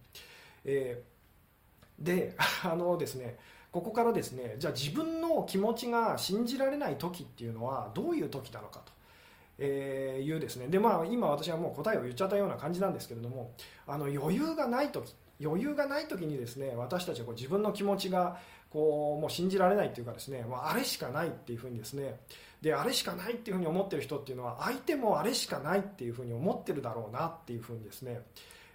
[0.65, 3.37] えー、であのですね
[3.73, 8.93] ここからですねじゃあ自分の気持ちが信じられない時っていうのはどういう時なのかと。
[9.63, 13.53] えー、いうですねでまあ今私はもう答えを言っちゃったような感じなんですけれども
[13.87, 18.39] あの余裕がない時余裕がない時にですね私たちはこう自分の気持ちが
[18.71, 22.21] こうもう信じられないっていうかですねもうあれしかないっていうふうにですね
[22.63, 28.21] であれしかないっていうふうに思ってる人っていうのは相手もあれしかないっていうふうに思ってるだろうなっていうふうにですね、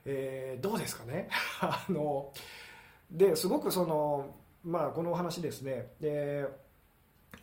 [0.05, 1.29] えー、どうですかね？
[1.61, 2.31] あの
[3.09, 5.91] ですごくそのまあ、このお話ですね。
[6.01, 6.45] で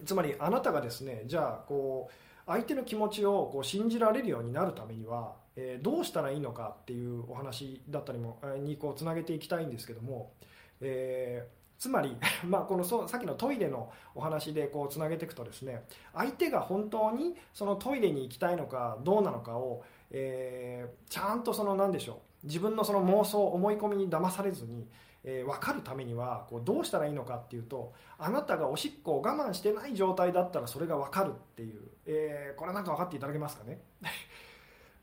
[0.04, 2.12] つまりあなたがですねじゃあこう
[2.46, 10.32] 相手の気持ちをこう信じられるようになるためには、えー、どうしたらいいのかっていうお話だったりもにこうつなげていきたいんですけども、
[10.80, 24.88] えー、つまり、 まあ、このそさっきのトイレのお話でこうつなげていくとですね相手が本当にそのトイレに行きたいのかどうなのかを、えー、ちゃんとその何でしょう自分のその妄想思い込みに騙されずに
[25.24, 33.80] えー、分かるためにはこうどうしたらいいのかっていうとあなたがおしっこを我慢してない状態だったらそれが分かるっていう、えー、これなんか分かっていただけますかね？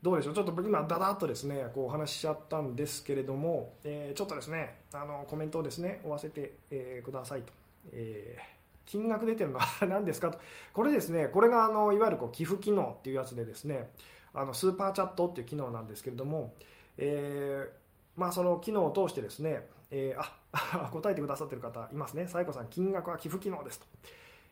[0.02, 0.34] どうでしょう？
[0.34, 7.52] ちょっと今だだっとですねこうお話ししちゃったんですけれども、えー、ちょっとですねあのコメントをですね追わせて、えくださいと。
[7.92, 8.38] え
[8.86, 10.38] 金額出てるのは 何ですかと。
[10.72, 13.90] これですねこれがあのいわゆるこう寄付機能っていうやつでですね
[14.34, 16.54] あのスーパーチャットっていう機能なんですけれども、
[16.98, 20.20] えー、まあ、その機能を通してですねえー、
[20.52, 22.26] あ 答えてくださってる方いますね。
[22.26, 23.86] サイコさん、金額は寄付機能ですと。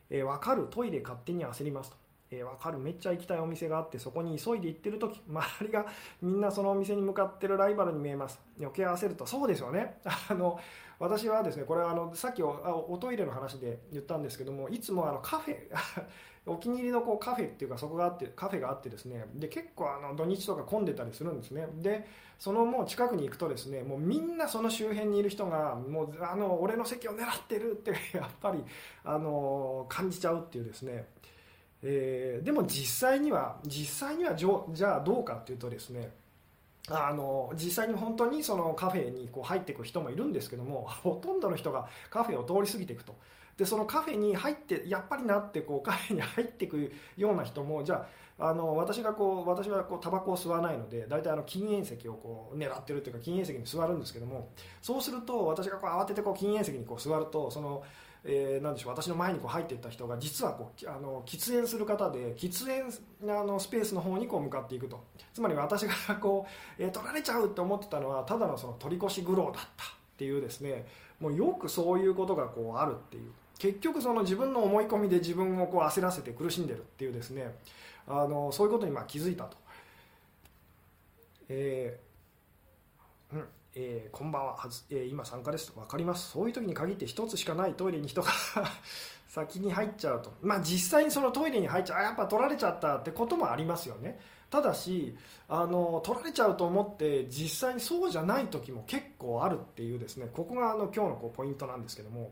[0.09, 1.97] えー、分かる、トイレ勝手に焦りますと。
[2.31, 5.85] えー、分かる、めっちゃ行きたいお店があって、そこに急いで行ってる時 周りが
[6.21, 8.39] みんなそのお店に向かってるライバルに見えます。
[8.59, 9.99] 余計焦ると、そうですよね。
[10.29, 10.59] あの
[10.99, 12.49] 私はですね、これあのさっきお
[12.89, 15.57] おトイレの話で言ったんですけども、いつもあのカフェ、
[16.45, 21.67] お気に入りのこうカフェっていうか、そこがあって、カフェがあってですね、で結構あの土日とか混んでたりするんですね。
[21.75, 22.07] で
[22.39, 28.63] そのもう近くに行くとですねもうみんなその周辺にいる人がもうあの俺の席を狙ってるって やっぱり
[29.03, 31.05] あの感じちゃうっていうですね、
[31.83, 36.11] え、でも実際には実際にはじゃあどうかっていうとですね
[36.87, 43.15] あの実際に本当にそのカフェにこう入っていく人もいるんですけどもほとんどの人がカフェを通り過ぎていくと
[43.59, 48.07] でそのカフェに入ってやっぱりなってこうカフェに入っていくような人もじゃ
[48.39, 57.83] ああの私がこう私はこうタバコを吸わないので大体あの禁煙席をこう狙ってるというか禁煙席に座るんですけどもそうすると私がこう慌ててこう禁煙席にこう座るとその、
[58.23, 65.03] えー、なんでしょう私の前にこう入っていった人が実はこうあの喫煙する方で喫煙あのスペースの方にこう向かっていくと。
[65.33, 66.47] つまり私がこ
[66.79, 69.63] う、え、取られちゃうと思ってたのはただのその取り越し苦労だったっ
[70.17, 70.85] ていうですね
[71.19, 73.31] もうよくそういうことがこうあるっていう。
[73.59, 77.53] 結局その自分の思い込みで自分をこう焦らせて苦しんでるっていうですね
[78.07, 79.57] あのそういうことにまあ気づいたと。
[81.49, 83.45] えーうん
[83.75, 85.79] えー、こんばんははず、えー、今参加ですと。
[85.79, 86.31] 分かります。
[86.31, 87.73] そういう時に限って1つしかない。
[87.73, 88.31] トイレに人が
[89.27, 90.33] 先に入っちゃうと。
[90.41, 91.99] まあ実際にそのトイレに入っちゃう。
[91.99, 94.19] あやっぱ取られちゃったってこともありますよね。
[94.49, 95.15] ただし
[95.47, 100.29] あの取られちゃうと思って実際にそうじゃない時も結構あるっていうですね。
[100.33, 102.31] ここがあの今日のこうポイントなんですけども、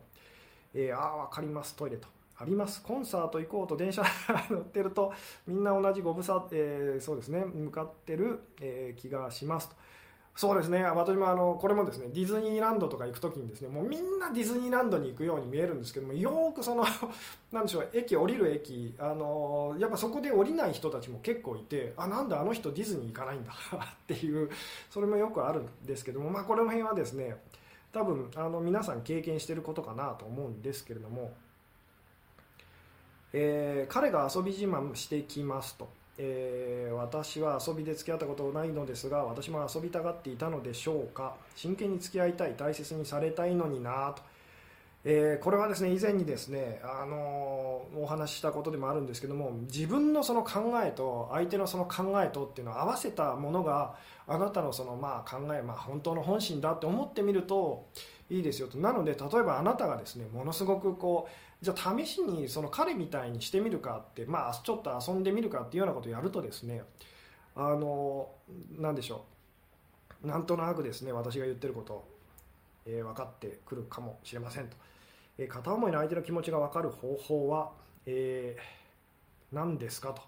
[0.73, 2.07] えー、ああ分かりますトイレと。
[2.39, 2.83] あります。
[2.83, 4.03] コンサート行こうと電車
[4.51, 5.11] 乗ってると
[5.47, 9.75] みんな同じご無沙、えー、そうですね向かってる、えー、気がしますと。
[10.37, 16.85] そうですね私もあのこれもですねディズニーランドとか行く時にですねもうみんなディズニーランドに行くように見えるんですけどもよくその
[17.51, 24.47] なんでしょう駅降りる駅あのやっぱそこで降りない人たちも結構いてあなんだあの人ディズニー行かないんだ っていう
[24.91, 27.41] それもよくあるんですけどもまあこの辺はですね
[27.91, 31.31] 多分あの皆さん経験してることかなと思うんですけれども、
[33.33, 35.89] えー、彼が遊び自慢してきますと。
[36.19, 41.35] えー、私は遊びで付き合ったことないのですが私も遊びたがっていたのでしょうか。
[41.55, 44.23] 真剣に付き合いたい大切にされたいのになと、
[45.09, 53.95] えー、これはですね以前にですね、あのー、お話ししたことでもあるんですけども自分のその考えと相手のその考えとっていうのを合わせたものが
[54.27, 57.87] あなたのそのまあ考え、まあ、本当の本心だって思ってみると
[58.29, 58.77] いいですよと。
[58.79, 66.83] なので例えばあなたがですねものすごくこうじゃあ試しにその彼みたいにしてみるかって、まあ、ちょっと遊んでみるかっていうようなことをやるとですね
[67.55, 68.27] あの
[68.77, 69.23] 何でしょ
[70.21, 70.27] う。
[70.27, 72.05] なんとなくですね私が言ってること、
[72.85, 74.75] え、分かってくるかもしれませんと、
[75.37, 77.71] えー、片思いの相手の気持ちが分かる方法は、
[78.05, 80.21] えー、何ですかと。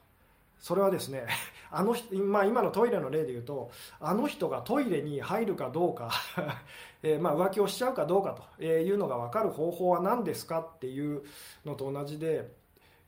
[0.60, 1.26] それはですね
[1.72, 1.96] あの、
[2.26, 6.12] まあ、今のトイレの例で言うとあの人がトイレに入るかどうか
[7.02, 11.24] え、まあ、浮気をしちゃうかどうかというのが分かる方法は何ですかっていう
[11.66, 12.52] のと同じで、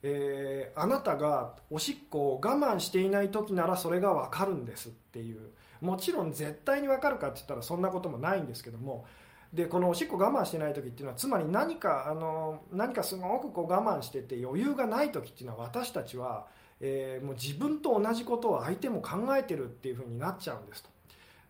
[0.01, 5.51] えー、あなたがおしっこを我慢していない時ならそれが分かるんですっていう。
[5.81, 9.05] もちろん絶対に分かるかって言ったらそんなこともないんですけども
[9.53, 16.47] でこのおしっこ我慢してない時っていうのはつまり何かあの何かすごくこう我慢してて余裕がない時っていうのは私たちは
[16.81, 20.89] えー、もう自分と同じことを相手も考えてるっていうふうになっちゃうんですと。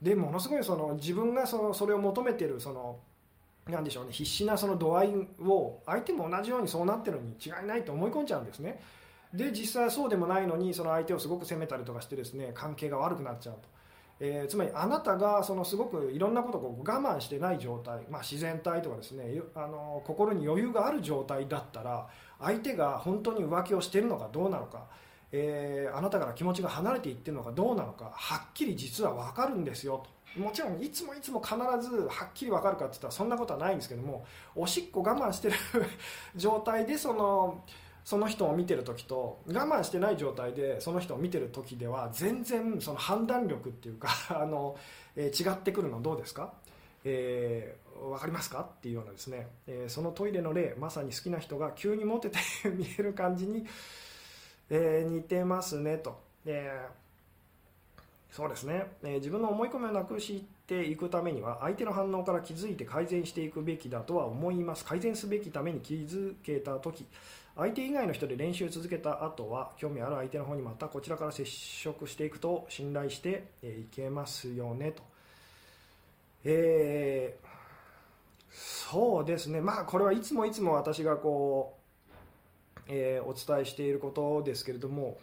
[0.01, 2.99] でものすごいその自分がそのそれを求めてるその
[3.69, 5.09] なんでしょうね必死なその度合い
[5.45, 8.81] を相手も同じようにそうなってるのに違いないと思い込んじゃうんですね。
[9.33, 13.69] で実際そうでもないのにその相手をすごく責めたりとかしてですね関係が悪くなっちゃうと、
[14.23, 22.07] えー、つまりあなたがそのすごくいろんなことを我慢してない状態、まあ、自然体とかですねあの心に余裕がある状態だったら
[22.39, 24.86] 相手が本当に浮気をしているのかどうなのか
[25.34, 30.03] えー、あなたから気持ちが離れていってるのかどうなのかはっきり実は分かるんですよ
[30.36, 30.39] と。
[30.39, 35.55] もちろんいつもいつも必ずはっきり分かるかって言ったらそんなことはないんですけどもおしっこ我慢してる
[36.36, 37.63] 状態でその
[38.03, 44.09] その人を見てる時と我慢してない状態でその人を見てる時では全然その判断力っていうか
[44.41, 44.75] あの、
[45.15, 46.53] えー、違ってくるのどうですか、
[47.03, 48.61] えー、分かりますか？
[48.61, 53.65] っていうようなですね、えー、そのトイレの例まさに好きな人が急にモテて見える感じに
[54.73, 56.87] えー、似てますねと、え、
[58.31, 64.85] そうですね、え、自分の思い込みをなくしていくためには相手の反応から気づいて改善していくべきだとは思います。
[64.85, 67.05] 改善すべきために気づけた時。
[67.55, 75.03] 相手以外の人で練習を続けた後は興味ある相手の方にまたこちらから接触していくと信頼していけますよねと、
[76.45, 77.47] えー、
[78.51, 79.61] そうですね。
[79.61, 81.81] まあこれはいつもいつも私がこう
[82.87, 85.17] えー、お伝えしていることですけれども、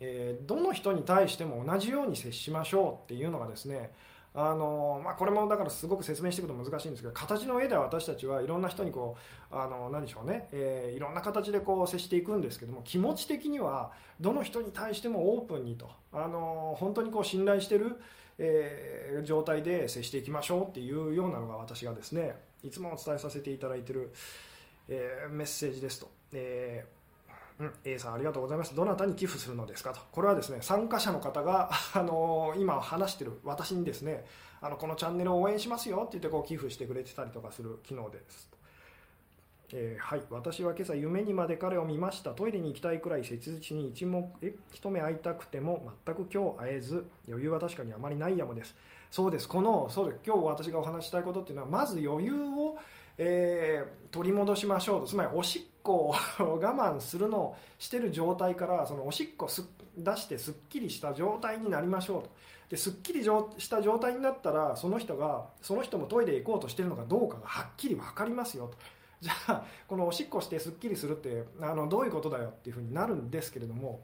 [0.00, 3.90] えー、どの人に対しても同じように接しましょうっていうのがですね
[4.32, 9.16] あのまあ、これもだからすごく説明していくと難しいんですけど形の上では私たちはいろんな人にこ
[9.50, 13.90] うあの何でしょうね、えー、いろんな形でこう接していくんですけども気持ち的には
[14.20, 17.96] どの人に対してもオープンにとあの本当にこう信頼してる、
[18.38, 24.12] えー、状態で接していきましょうっていうようなのが私がですねいつもお伝えさせていただいてる、
[24.88, 26.08] えー、メッセージですと。
[26.32, 26.99] えー
[27.60, 28.74] うん、A さんありがとうございます。
[28.74, 30.00] どなたに寄付するのですかと。
[30.12, 34.24] これはですね、参加者の方が、 あのー、今話してる私にですね、
[34.62, 38.50] あの、このチャンネルを応援しますよって言ってこう寄付してくれてたりとかする機能です。
[39.72, 48.74] えー、はい、私は今朝夢にまで彼を見ましたトイレに行きたいくらい切実に一目え一目会いたくても全く今日会えず余裕は確かにあまりないやもです
[49.12, 52.78] そうですこのそうです今日私がお話したいことっていうのはまず余裕を、
[53.22, 55.08] えー、取り戻しましょうと。
[55.08, 59.62] つまりおしっこを我慢するのをしてる状態からそのおしっこす
[59.96, 62.30] 出してすっきりした状態になりましょうと。
[62.70, 68.78] ですっきりした状態になったらその人がその人もトイレ行こうとしてるのかどうかがはっきり分かりますよと。
[69.20, 74.00] じゃあこのおしっこしてすっきりするってあのどういうことだよっていうふうになるんですけれども、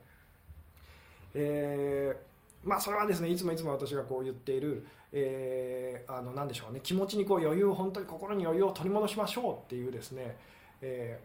[1.32, 4.86] えー、まあ、それはですねいつもいつも私がこう言っている、
[5.18, 6.80] えー、あの何でしょうね。
[6.82, 10.36] 気持ちにこう余裕本当に心に余裕を取り戻しましょうっていうですね、
[10.82, 11.18] え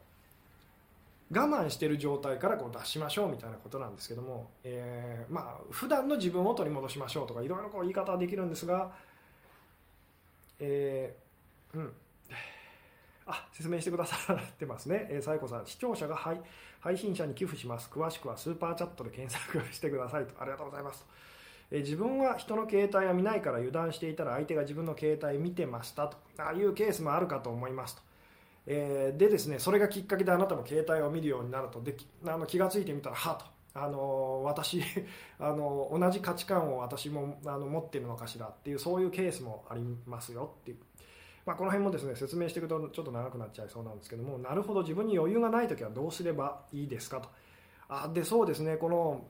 [1.30, 8.92] ー、我慢してる状態からこう出しましょうみたいなことなんですけども、えー、まあ普段の自分を取り戻しましょうとかいろいろこう言い方はできるんですが、
[10.60, 11.94] えー、うん。
[13.28, 16.42] あ説明してくださってますね、えー、サイコさん、視聴者が配
[16.80, 21.02] 配信者に寄付します、詳しくはスーパーチャットで検索してくださいと、ありがとうございます。
[21.02, 21.31] と。
[21.72, 28.02] え、自分は人の携帯は見ないから油断していたら相手が自分の携帯見てましたと、あいうケースもあるかと思いますと。
[28.68, 31.96] えー、でですね、それがきっかけであなたも携帯を見るようになると、で
[32.28, 33.46] あの気が付いてみたら、はと。
[33.74, 34.82] あの私
[35.40, 40.78] あの同じ価値観を私もあの持ってるのかしらっていうそういうケースもありますよっていう
[41.46, 47.30] まあ、この辺もですね説明していくとちょっと長くなっちゃいそうなんですけどもなるほど自分に余裕がない時はどうすればいいですかと
[47.90, 49.26] あでそうですねこの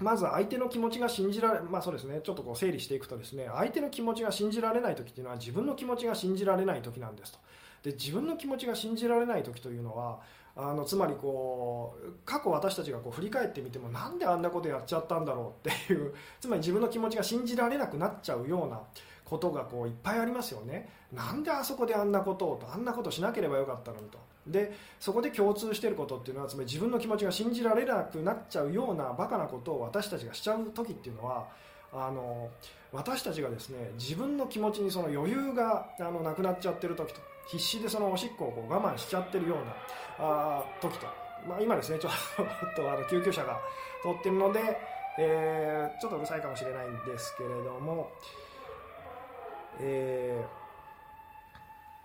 [0.00, 2.20] まず相手の気持ちが信じられまあそうですね。
[2.22, 7.38] ちょっとこう整理していくとですね相手の気持ちが信じられない時っていうのは自分の気持ちが信じられない時なんですと。
[7.82, 10.20] で自分の気持ちが信じられない時というのは
[10.56, 18.80] あのつまりこう過去私たちがこう振り返ってみてもなんであんなことやっちゃったんだろうっていう つまり自分の気持ちが信じられなくなっちゃうような
[19.24, 20.88] ことがこういっぱいありますよね。
[21.12, 24.18] なんであそこであんなことをとあんなことしなければよかったのにと。
[24.50, 31.46] でそこで共通していることっていうのはつまり自分の気持ちが信じられなくなっちゃうようなバカなことを私たちがしちゃう時っていうのは
[31.92, 32.50] あの
[32.92, 39.74] 私たちがですね自分の気持ちにその余裕があのなくなっちゃってる時と必死でそのおしっこをこう我慢しちゃってるような
[40.18, 41.06] あ時と、
[41.48, 42.12] まあ、今ですねちょっ
[42.76, 43.58] と あの救急車が
[44.02, 44.78] 通ってるので、
[45.18, 48.10] えー、ちょっとうるさいかもしれないんですけれども、
[49.80, 50.57] えー、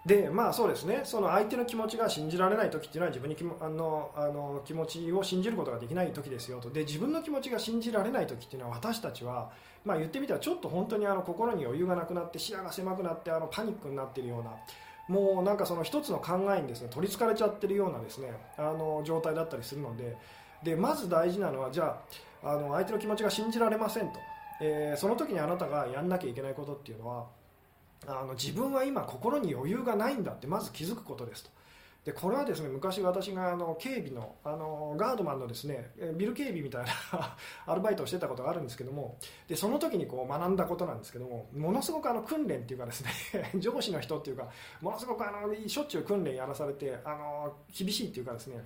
[0.06, 1.02] でまあそうですね。
[1.06, 6.70] その相手の気持ちが信じられない時っていうのは自分にきもあのあの気持ちを信じることができない時ですよと。
[6.70, 9.50] で自分の気持ちが信じられない時っていうのは私たちは、
[9.86, 14.52] まあ、言ってみたらちょっと本当にあの心に余裕がなくなって視野が狭くなってあのパニックになっているような
[15.08, 20.18] もうなんかその一つの考えにですね取りつかれちゃってるようなですねあの状態だったりするので。
[20.64, 22.00] でまず大事なのはじゃ
[22.42, 24.20] ああの相手の気持ちが信じられませんと、
[24.62, 27.28] えー、その時にあなたがやんなきゃいけないことっていうのは
[28.08, 31.50] あの自分は今心に余裕がないんだってまず気づくことですと。
[32.06, 36.92] でこれはですね昔私があの警備のあのガードマンのですねビル警備みたいな
[37.66, 43.12] アルバイトをしてたことがあるんですけどもでその時にこう学んだことなんですけどもものすごくあの訓練っていうかですね
[43.56, 44.50] 上司の人っていうか
[44.82, 48.62] ものすごくあのしょっちゅう訓練やらされてあの厳しいっていうかですね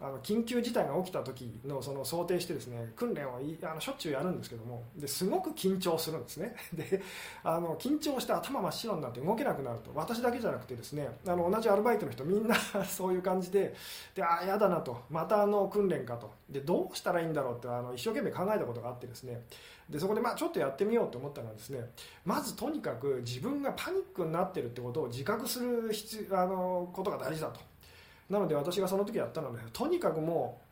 [0.00, 6.54] あの緊急事態が起きた時のその想定してですね訓練をあのしょっちゅうやるんですけどもですごく緊張するんですね。
[6.74, 7.02] で
[7.42, 9.90] あの緊張して頭真っ白になって動けなくなると。
[9.94, 12.54] 私だけじゃなくてですねあの同じアルバイトの人みんな
[12.84, 13.74] そういう感じで
[14.14, 15.02] でああやだなと。
[15.10, 16.30] またあの訓練かと。
[16.48, 19.44] でどうしたらいいんだろうってあの一生懸命考えたことがあってですね。
[19.88, 21.90] でそこでまあちょっとやってみようと思ったのはですね
[22.24, 27.60] まずとにかく自分がパニックになってるってことを自覚する必あのことが大事だと。
[28.30, 30.64] なので私がその時やったのは、ね、とにかくもう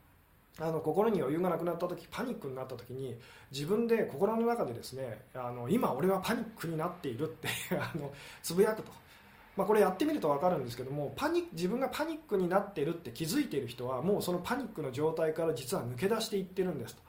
[0.62, 3.16] あの心に余裕がなくなった時パニックになった時に
[3.50, 8.12] 自分で心の中でですねあの今俺はパニックになっているって あの
[8.42, 8.92] つぶやくと、
[9.56, 17.02] まあ、これやってみると分かるんですけどもパニ自分がパニックになっているって気づいている人はもうそのパニックの状態から実は抜け出していってるんですと。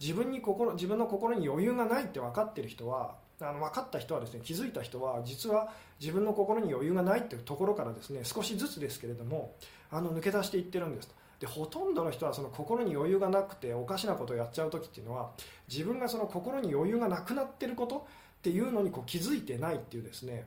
[0.00, 9.56] 自分に心自分の心に余裕がないって分かってる人はあの分かった人はですね気づいた人は実は自分の心に余裕がないっていうところからですね少しずつですけれども
[9.90, 11.14] あの抜け出していってるんですと。
[11.40, 15.32] でほとんどの人はその心に余裕がなくておかしなことをやっちゃう時っていうのは
[15.68, 18.06] 自分がその心に余裕がなくなってること
[18.38, 20.46] っていうのにこう気づいてないっていうですね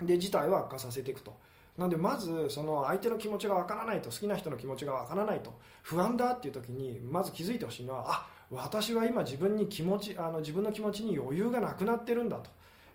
[0.00, 1.34] で事態を悪化させていくと。
[1.78, 12.50] なのでまずその相手の気持ちがわからないと好きな人の気持ちがわからないと不安だっていう時にまず気づいてほしいのはあ私は今自分に気持ちあの自分の気持ちに余裕がなくなってるんだと。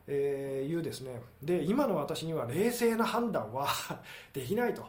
[0.09, 1.21] えー、いうですね。
[1.43, 3.67] で今の私には冷静な判断は
[4.33, 4.85] できないと。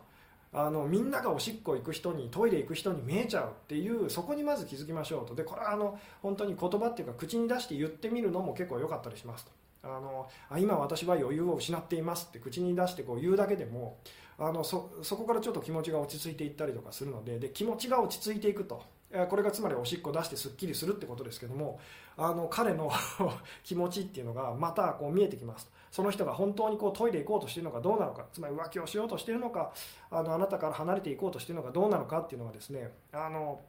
[0.51, 5.35] あのみんながおしっこ行く人にトイレ行く人に見えちゃうっていうそこにまず気づきましょうと。
[5.35, 9.51] でこれはあの本当に言葉っていうか口に出して言ってみるのも結構良かったりしますと。
[9.83, 13.99] あのあ今私は余裕を失っていますって口に出してこう言うだけでも
[14.39, 18.83] あのそそこからちょっと気持ちが落ち着いていったりとかするのでで気持ちが落ち着いていくと。
[19.29, 21.81] これがつまりおしっこ出してすっきりするってことですけども
[22.17, 22.91] あの彼の
[23.65, 25.71] 気持ちっていうのがまたこう見えてきます。
[25.91, 29.73] その人が本当にこうトイレ行こうとしているのかどうなのかつまり浮気をしようとしているのか
[30.11, 33.63] あのあなたから離れていこうとしているのかどうなのかっていうのがですねあの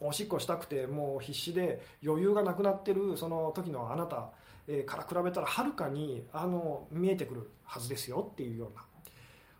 [0.00, 4.30] おしっこしたくてもう必死で余裕がなくなってるその時のあなた
[4.86, 8.82] から比べたらはるかにあの見えてくるはずですよっていうような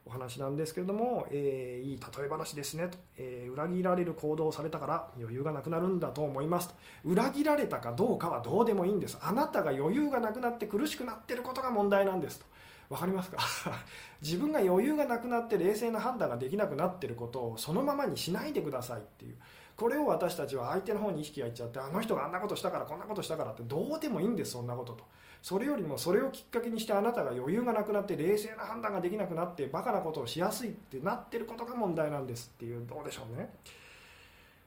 [0.05, 6.75] お話なんですけれども、えー、いい例え話ですねと、えー、裏切られる行動をされたから余裕がなくなるんだと思いますと。
[7.05, 9.17] 裏切られたかどうかはどうでもいいんです。
[9.23, 12.47] あなたが余裕がなくなって苦しくなってることが問題なんですと。
[12.91, 13.39] 分かりますか？
[14.21, 19.37] 自分が余裕がなくなって冷静な判断ができなくなっていることをそのままにしないでくださいっていう。
[19.77, 25.05] これを私たちは相手の方に意識がいっちゃってあの人があんなことしたからこんなことしたからってどうでもいいんですそんなことと。
[25.43, 32.53] それよりもそれをきっかけにしてあなたが余裕がなくなって冷静な判断ができなくなってバカなことをしやすいってなってることが問題なんです。
[32.55, 33.53] っていうどうでしょうね、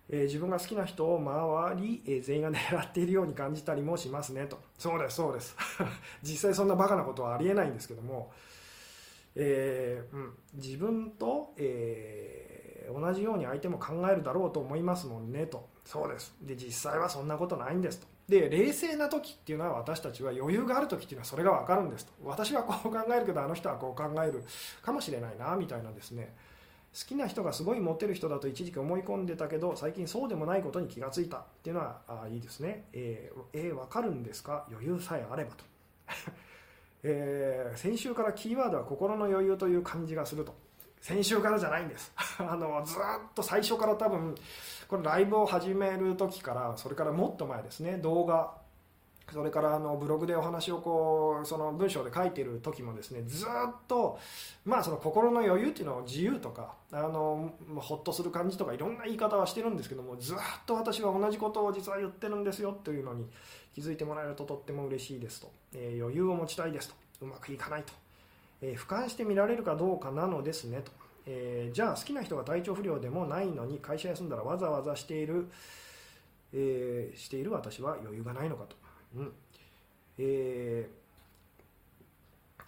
[0.10, 4.48] えー、自分が好きな人を周り、えー、全員が狙っているように感じたりもしますね。
[4.48, 4.60] と。
[4.78, 5.56] そうですそうです。
[6.22, 8.34] 実際そんなバカなことはありえないんですけども、
[9.36, 15.48] えーうん、自分と、えー、同じように相手も考えるだろうと思いますもんね。
[15.48, 15.70] と。
[15.86, 16.36] そうです。
[16.42, 18.02] で実際はそんなことないんです。
[18.02, 18.15] と。
[18.28, 22.14] で冷静な時っていうのは私たちは余裕がある時っていうのはそれが分かるんですと。
[22.24, 24.44] 私はこう考えるけどあの人はこう考える
[24.82, 26.34] かもしれないなみたいなですね。
[26.98, 32.86] 好きな人がすごいモテる人だと一時期思い込んでたけど最近そうでもないことに気がついたっていうのはあいいですね。
[32.94, 34.66] えー、えー、分かるんですか？
[34.72, 35.66] 余裕さえあればと、
[37.04, 40.56] えー、先週からキーワードは心の余裕という感じがすると。
[41.02, 42.12] 先週からじゃないんです。
[42.40, 42.98] あのずっ
[43.36, 44.34] と最初から多分
[44.88, 48.54] これライブを始める時からそれからもっと前ですね動画
[49.34, 53.48] それからあのブログでお話をこうその文章で書いている時もですねずっ
[53.88, 54.20] と
[54.66, 63.26] まあその心の余裕っていうのを自由とかあのほっとする感じとかいろんな言い方はしてるんですけどもずっと私は同じことを実は言ってるんですよというのに
[63.74, 66.96] 気づいてもらえるととっても嬉しいですと、えー、余裕を持ちたいですと。
[67.22, 67.94] うまくいかないと、
[68.62, 70.92] えー、俯瞰して見られるかどうかなのですねと。
[71.28, 75.48] えー、じゃあ好きな人が体調不良でもないのに会社休んだらわざわざしている、
[76.54, 78.76] えー、している私は余裕がないのかと、
[79.16, 79.34] うん。
[80.18, 80.88] え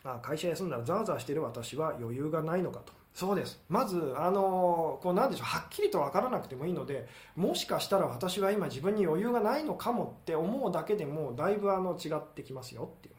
[0.04, 2.94] ー、あ会社休んだらざわざわしている私は余裕がないのかと。
[3.14, 3.60] そうです。
[3.68, 5.46] まず、あのこうなんでしょう。
[5.46, 13.17] はっきりと分からなくてもいいのでもしかしたら私は今自分に余裕がないのかもって思うだけでもだいぶあの違ってきますよっていう。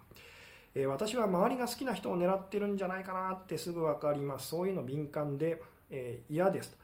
[0.81, 4.49] え私は周りが好きな人を狙ってるんじゃないかなってすぐ分かります。
[4.49, 5.61] そういうの敏感で、
[5.91, 6.77] え、嫌です。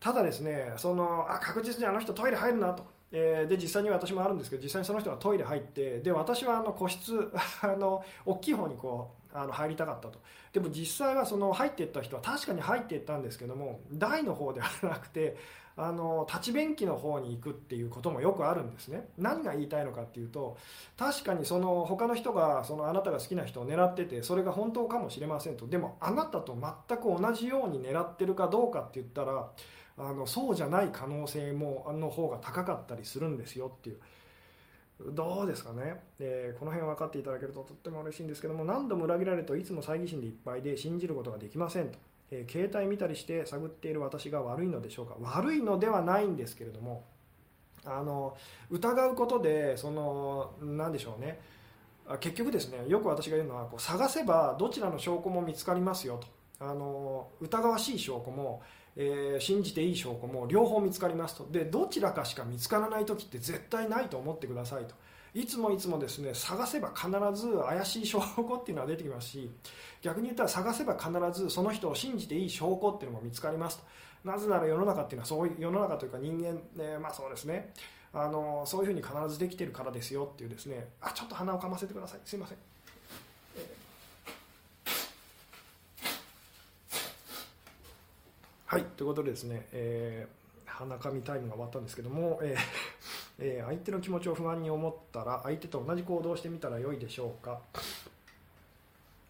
[0.00, 7.30] ただですねそのあ確実にあの人トイレ入るなと、え、で実際に私もあるんですけど実際にその人がトイレ入ってで私はあの個室
[7.62, 10.18] あの大きい方にこうあの入りたかったと。
[10.52, 15.36] でも実際はその入っていった人は確かに入っていったんですけども台の方ではなくて
[15.76, 19.08] あの立ち便器の方に行くっていうこともよくあるんですね。
[19.16, 20.58] 何が言いたいのかっていうと
[20.98, 25.66] 確かにその他の人がそのあなたが好きな人を狙っててそれが本当かもしれませんと。
[25.66, 26.56] でもあなたと
[26.88, 29.50] 全く同じように狙ってるかどうかって言ったら
[29.98, 33.98] あのそうじゃない可能性もあの方が高かったりするんですよっていう。
[35.10, 41.98] どうですかね、えー、この辺分かっていただけるととっても嬉しいんですけども何度も裏切られるといつも猜疑心でいっぱいで信じることができませんと。
[42.32, 45.16] えー、携帯見たりして探っている私が悪いのでしょうか？
[45.20, 47.04] 悪いのではないんですけれども
[47.84, 48.36] あの
[48.70, 51.40] 疑うことでその何でしょうね。
[52.20, 56.26] 結局ですねよく私が言うのはこう探せばどちらの証拠も見つかりますよと。
[56.64, 58.62] あの疑わしい証拠も、
[58.96, 61.46] えー、信じていい証拠も両方見つかりますと。
[61.50, 64.94] でどちらかしか見つからない時って絶対ないと思ってくださいと。
[65.34, 69.50] いつもいつもですね探せば必ず怪しい証拠っていうのは出てきますし
[70.02, 73.84] 逆に言ったら探せば必ずその人を信じていい証拠っていうのも見つかりますと。
[74.24, 77.72] なぜなら世の中っていうのはそういう世の中というか人間、ね、まあそうですね。
[78.12, 80.88] あのそういうふうに必ずできてるからですよっていうですね。
[81.00, 82.20] あちょっと鼻をかませてください。
[82.24, 82.58] すいません、
[88.66, 88.84] はい。
[88.96, 92.91] ということでですね、えー、鼻かみタイムが終わったんですけども、えー。
[93.38, 97.60] えー、相手の気持ちを不安に思ったら相手と同じ行動をしてみたらよいでしょうか。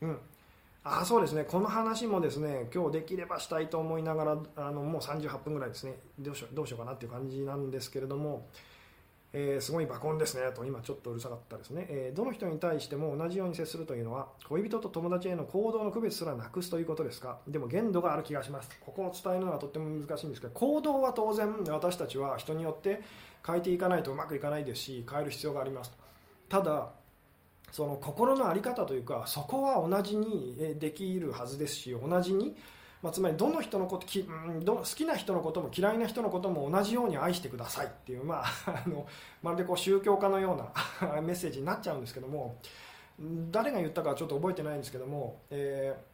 [0.00, 0.18] うん。
[0.84, 1.44] あそうですね。
[1.44, 5.94] この話もですね今日できればしたいと思いながらあのもう38分ぐらいですね。
[6.18, 8.48] どうしようどうしようかなっていう感じなんですけれども
[9.34, 10.42] えー、すごい爆音ですね。
[10.54, 17.38] と今ちょっとうるさかったですね、えー、どの人に対しても同じように接するというのは恋人と友達への行動の区別すらなくすということですか？
[17.48, 18.68] でも限度がある気がします。
[18.84, 23.00] ここを伝えるのはとっても難しいんですけど行動は当然私たちは人によって
[23.44, 25.92] 変えていかないとうまくいかないですし変える必要があります
[26.48, 26.90] ただ
[27.70, 32.56] その心の在り方というかそこは同じにできるはずですし同じに
[33.02, 34.24] まあ、つまりどの人のことき、
[34.62, 38.44] ど好きな人のことも嫌いな人のことも同じように愛してくださいっていう、まあ、
[38.86, 39.06] あの
[39.42, 42.58] まるでこう宗教家のような メッセージになっちゃうんですけども
[43.50, 46.11] 誰が言ったかちょっと覚えてないんですけども、えー、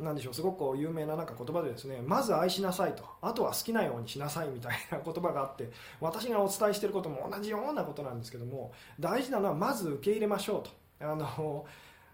[0.00, 3.04] なんでしょうすごくこう有名ななんか言葉でですねまず愛しなさいと。
[3.22, 5.70] あとは好きなようにしなさいみたいな言葉があって
[6.00, 10.70] 私がお伝えしていることも同じようなことなんですけども大事なのはまず受け入れましょうと。
[10.98, 11.66] あの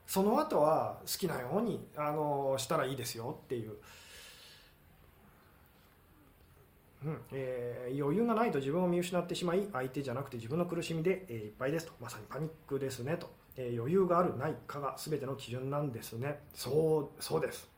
[0.07, 3.75] その後は好きなようにあのしたらいいですよっていう。
[7.05, 11.93] うんえー、余裕がないと自分を見失ってしまい相手じゃなくて自分の苦しみで、えー、いっぱいですと。
[12.01, 16.39] まさにパニックですねと、え、余裕があるないかが全ての基準なんですね。
[16.55, 17.72] そうそうです。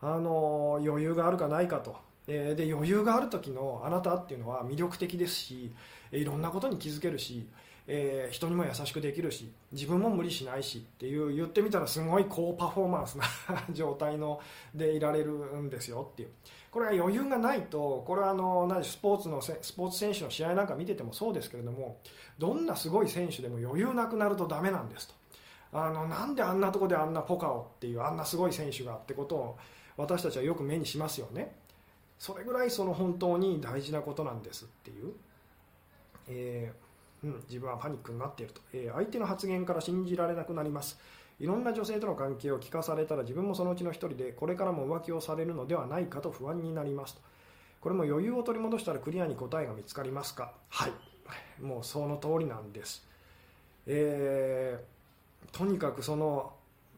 [0.00, 1.96] あの余裕があるかないかと、
[2.26, 5.72] えで余裕がある時のあなたっていうのは魅力的ですし
[6.12, 7.46] いろんなことに気づけるし
[7.90, 13.24] えー、人にも優しくできるし自分も無理しないしっていう言ってみたらすごい高パフォーマンスな
[13.72, 14.40] 状態の
[14.74, 16.28] でいられるんですよっていう。
[16.70, 21.96] これは余裕がないとこれはあの何スポーツのスポーツ選手の試合なんか見ててもそうですけれども
[22.38, 25.14] どんなすごい選手でも余裕なくなるとダメなんですと。
[25.72, 29.58] あのなんであんなとこであんなポカをっていうあんなすごい選手がってことを
[29.98, 31.54] 私たちはよく目にしますよね。
[32.18, 35.12] それぐらいその本当に大事なことなんですっていう、
[36.28, 40.98] えーうん、自分はパニックになっていると、えー、相手の発言から信じられなくなります。
[41.38, 47.20] いろんな女性との関係を聞かされたら自分もそのうちの一人でこれからも浮気をされるのではないかと不安になりますと。
[47.80, 50.52] これも余裕を取り戻したらクリアに答えが見つかりますか。
[50.70, 50.92] はい。
[51.60, 53.06] もうその通りなんです、
[53.86, 56.54] えー、とにかくその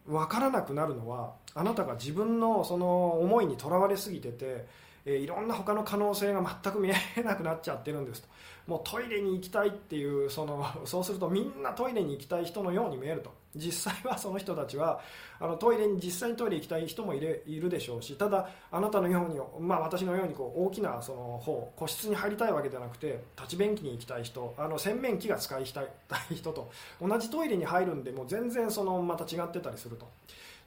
[0.06, 4.66] 分からなくなるのはあなたが自分のその思いにとらわれすぎてて
[5.04, 8.28] えー、いろんな他の可能性が全く見えなくなっちゃってるんですと。
[8.66, 13.30] もうトイレに行きたいっていうその そうするとみんなトイレに行きたい人のように見えると。
[13.56, 15.00] 実際はその人たちは
[15.40, 26.70] あのトイレに実際にトイレ行きたい人もいるいるでしょうしただあなたのように、まあ、私のようにこう大きなその方個室に入りたいわけではなくて立ち便器に行きたい人あの洗面器が使いたい人と。
[27.02, 30.06] 同じトイレに入るんでもう全然そのまた違ってたりすると。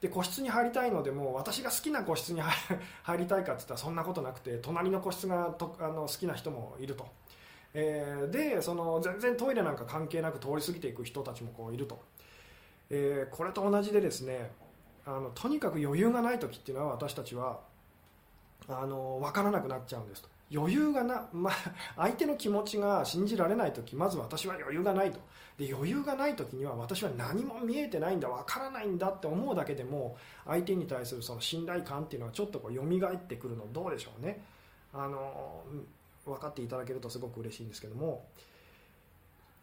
[0.04, 2.42] で個室に入りたいのでも私が好きな個室に
[3.04, 7.06] 入りたいかって言ったらそんなことなくて隣の個室がとあの好きな人もいると、
[7.72, 11.98] えー、でその全然トイレなんか関係なく通り過ぎていく人たちもこういると、
[12.90, 14.52] えー、これと同じでですね
[15.06, 17.60] あのとにかく余裕がない時っていうのは私たちは
[18.68, 20.28] あの分からなくなっちゃうんですと。
[20.52, 21.54] 余裕がな、まあ、
[21.96, 25.20] 相手の気持ちが信じられない時まず私は余裕がないと。
[25.56, 34.42] で余裕がない時には私は何も見えてないんだわからないんだって思うだけでも相手に対するその信頼感っていうのはちょっとこう蘇ってくるのどうでしょうね。
[34.92, 35.62] あの
[36.24, 38.26] 分かっていただけるとすごく嬉しいんですけども、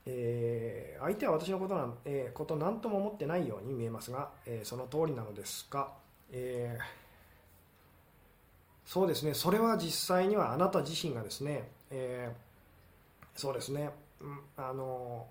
[0.05, 5.91] えー、相手は私のことなん、えー、こと何とも思ってないように見えますが、えー、その通りなのですが、
[6.31, 7.00] えー
[8.91, 9.33] そうですね。
[9.33, 13.89] それは実際にはあなた自身がですね、えー、そうですね、
[14.57, 15.27] あの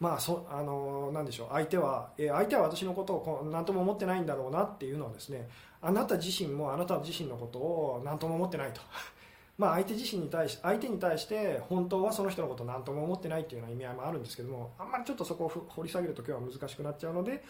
[0.00, 1.48] まあそあのなんでしょう。
[1.52, 5.48] 相手は、えー、相手は私のことを何とも思ってないんだろうなっていうのはですね
[5.80, 8.80] あなた自身もあなた自身のことを何とも思ってないと。
[9.56, 17.44] まあ相手自身に対し相手に対して本当はその人のことを何とも思ってないっていうような意味合いもあるんですけどもあんまりちょっとそこを掘り下げると今日は難しくなっちゃうので、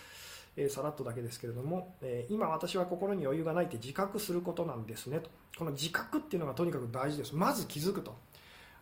[0.60, 5.30] え、さらっとだけですけれども、え、今私は心に余裕がないって自覚することなんですねと。
[5.56, 7.34] この自覚っていうのがとにかく大事です。
[7.34, 8.16] まず気づくと。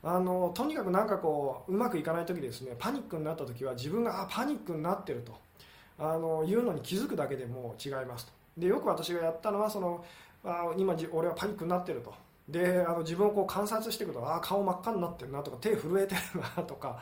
[0.02, 5.34] あのとにかくなんかこううまくいかない時ですねパニックになった時は自分があパニックになってると。
[5.98, 8.32] あのいうのに気づくだけでも違いますと。
[8.56, 10.04] でよく私がやったのはその
[10.44, 12.14] あ今俺はパニックになってると。
[12.48, 17.00] であの自分をこう観察していくとあ顔真っ赤になってるなとか手震えてるなとか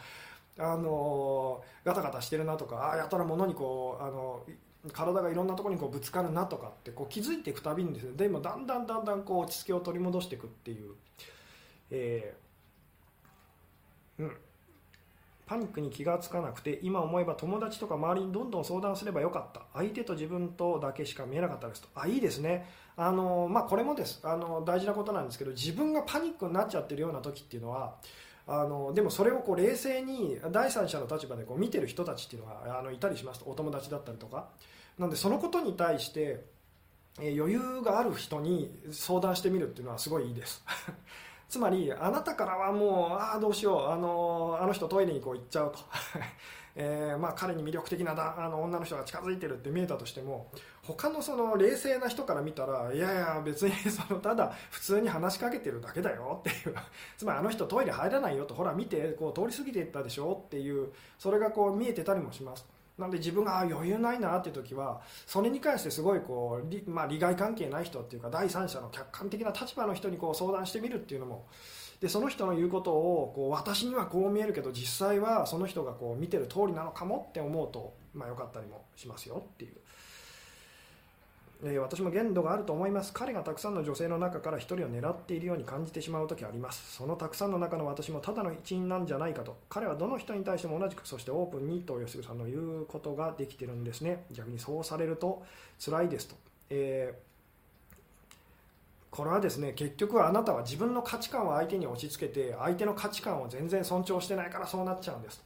[0.59, 4.43] あのガタガタしてるなとかあやたら物にこうあの
[4.93, 10.93] 体がいろんなところにこうぶつかるなとかってこう気づいていくたびにですねでもだんだんだんだんこう落ち着きを取り戻していくっていう、
[11.91, 14.37] えー、うん、
[15.47, 19.62] パニックに気が付かなくて今思えば友達とか周りにどんどん相談すればよかった。
[19.74, 21.89] 相手と自分とだけしか見えなかったですと。
[21.95, 22.66] あいいですね。
[22.97, 24.20] あの、まあ、これもです。
[24.22, 27.97] あの大事なことなんですけど自分がパニックになっちゃってるような時っていうのは
[28.47, 33.51] あのでもそれをこう冷静に第三者の立場でこう見てる人たちっていうのがあのいたりしますと。
[33.51, 34.49] お友達だったりとか。
[34.99, 36.45] なのでそのことに対して、
[37.18, 40.64] 余裕がある人に相談してみるっていうのはすごいいいです。
[41.49, 45.78] つまりあなたからはもうああどうしようあのあの人トイレにこう行っちゃうと。
[46.76, 50.51] えー、まあ、彼に魅力的なだあの女の人が近づいてるって見えたとしても
[50.82, 56.74] 他のその冷静な人から見たらいやいや別に そのただ普通に話しかけてるだけだよっていう。
[57.16, 62.66] つまりあの人トイレ入らないよとほら見てこう通り過ぎていったでしょっていうそれがこう見えてたりもします。
[62.99, 71.47] なので自分が余裕ないなっていう時はそれに関してすごいこう、まあ、利害関係ない人っていうか第三者の客観的な立場の人にこう相談してみるっていうのも
[72.01, 79.74] でその人の言うことをこう私にはこう見えるけど実際はその人がこう見てる通りなのかもって思うと、まあ、よかったりもしますよっていう。
[81.62, 83.12] え、私も限度があると思います。
[83.12, 86.96] 彼がたくさんの女性の中から1人を狙っているように感じてしまう時あります。
[86.96, 89.57] そのたくさんの中の私もただの一員なんじゃないかと。
[89.68, 94.24] 彼はどの人に対しても同じくそしてオープンにと吉純さんの言うことができてるんですね。
[94.32, 95.42] 逆にそうされると
[95.78, 96.36] 辛いですと、
[96.70, 97.34] えー
[99.14, 105.44] これはですね結局あなたは自分の価値観を相手に押し付けて相手の価値観を全然尊重してないからそうなっちゃうんですと。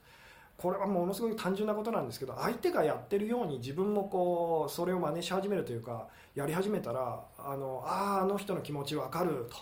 [0.58, 9.56] これはものすごい単純なことなんですけど相手がやってるように自分もこうそれを真似し始めるというかやり始めたらあのああの人の気持ち分かると。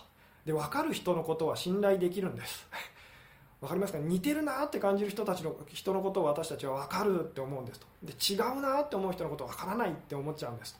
[0.47, 2.67] で分かる人のことは信頼できるんです。
[3.61, 3.99] 分かりますか？
[3.99, 7.87] 似てるなって感じる人たちの人のことを私たちは分かるって思うんですと。
[8.01, 10.75] で違うなって思う人のことは分からないって思っちゃうんです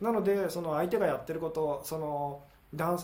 [0.00, 0.04] と。
[0.04, 2.42] なのでその相手がやってることその
[2.74, 2.98] 男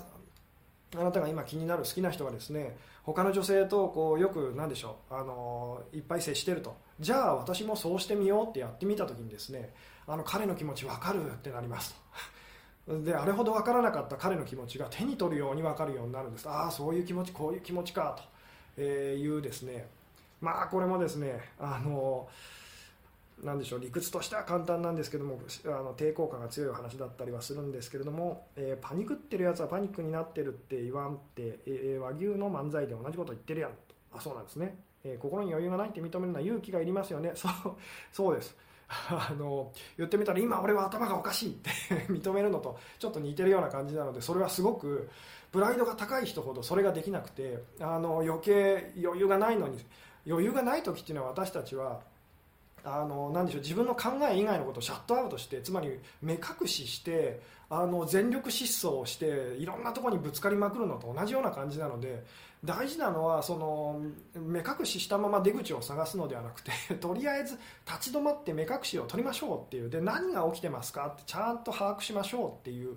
[0.97, 2.77] あなたが今気になる好きな人がですね
[3.15, 6.77] 他の女性とこうよく何でしょうあのいっぱい接してると。
[6.99, 9.73] じゃあ私もそうしてみようってやってみた時にですね
[10.07, 11.95] あの彼の気持ち分かるってなります
[12.87, 12.99] と。
[13.05, 16.49] であれほど分からなかった彼の気持ちが手に取るように分かるようになるんです。
[16.49, 18.19] ああそういう気持ちこういう気持ちか
[18.77, 19.89] というですね。
[20.41, 22.29] まあこれもですねあの
[23.43, 33.77] なんでしょう理屈としては簡単なんですけどもあの抵抗感が強い話だったりはするんですけれども、えー、パニクってるやつはパニックになってるって言わんって、えー、和牛の漫才で同じこと言ってるやんと。
[34.13, 37.33] あそうなんですね、えー、心に余裕がないって認めるのは勇気がいりますよね。
[37.35, 37.53] そう
[38.13, 38.57] そうです。
[39.09, 41.71] あの言ってみたら今俺は頭がおかしいって
[42.13, 45.09] 認めるのとちょっと似てるような感じなのでそれはすごく
[45.53, 49.85] プライドが高い人ほどそれができなくてあの余計余裕がないのに
[50.27, 52.01] 余裕がない時っていうのは私たちは
[52.85, 62.25] あのなでしょう自分の考え以外のことをシャットアウトしてつまり目隠ししてあの全力疾走していろんなところにぶつかりまくるのと同じような感じなので
[62.65, 64.01] 大事なのはその
[64.35, 72.97] 目隠ししたまま出口を探すのではなくて とりあえず立ち止まって目隠しを取りましょうっていうで何が起きてますかってちゃんと把握しましょうっていう、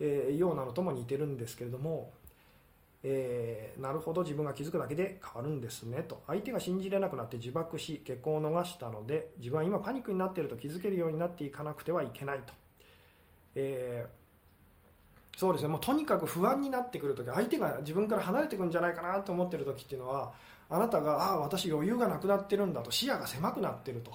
[0.00, 2.12] えー、ようなのとも似てるんですけれども
[3.04, 6.22] えー、なるほど自分が気づくだけで変わるんですねと。
[6.26, 12.52] 相手が信じれなくなって自爆し結婚を逃したので自分は今パニックになっていると気づけるようになっていかなくてはいけないと、
[13.54, 15.68] えー、そうですね。
[15.68, 20.32] もうとにかく不安になってくるとき相手が自分から離れていくんじゃないかなと思っているときっていうのは
[20.68, 24.10] あなたがああ私余裕がなくなってるんだと視野が狭くなってると、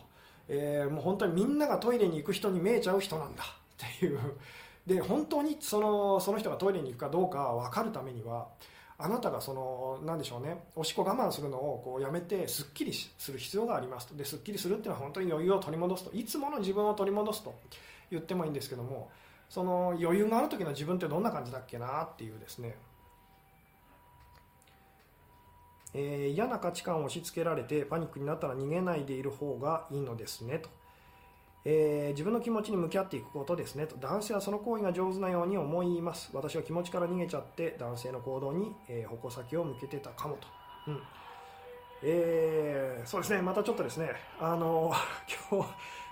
[0.50, 4.20] えー、もう本当にみんながトイレに行く人に見えちゃう人なんだっていう。
[4.86, 8.50] で本当にそのその人がトイレに行くかどうか分かるためには
[9.04, 10.64] あなたがその何でしょうね。
[10.78, 14.16] おしっこ我慢するのをこうやめてすっきりする必要がありますと。
[14.16, 16.12] ですっきりするっていうのは本当に余裕を取り戻すと。
[16.16, 17.54] いつもの自分を取り戻すと
[18.10, 19.12] 言ってもいいんですけども
[19.50, 22.78] その余裕がある時の自分ってどんな感じだっけなっていうですね。
[25.94, 30.70] え、嫌な価値観を押し付けられてパニックになったら逃げないでいる方がいいのですねと。
[31.66, 33.88] えー、自分の気持ちに向き合っていくことですね。
[33.88, 36.30] と男性はその行為が上手なように思います。
[36.34, 40.48] 私は気持ちから逃げちゃって男性の行動に、えー、矛先を向けてたかもと、
[40.88, 41.02] うん。
[42.04, 43.42] えー、そうですね。
[43.42, 44.12] またちょっとですね。
[44.40, 44.92] あの
[45.52, 45.70] 今日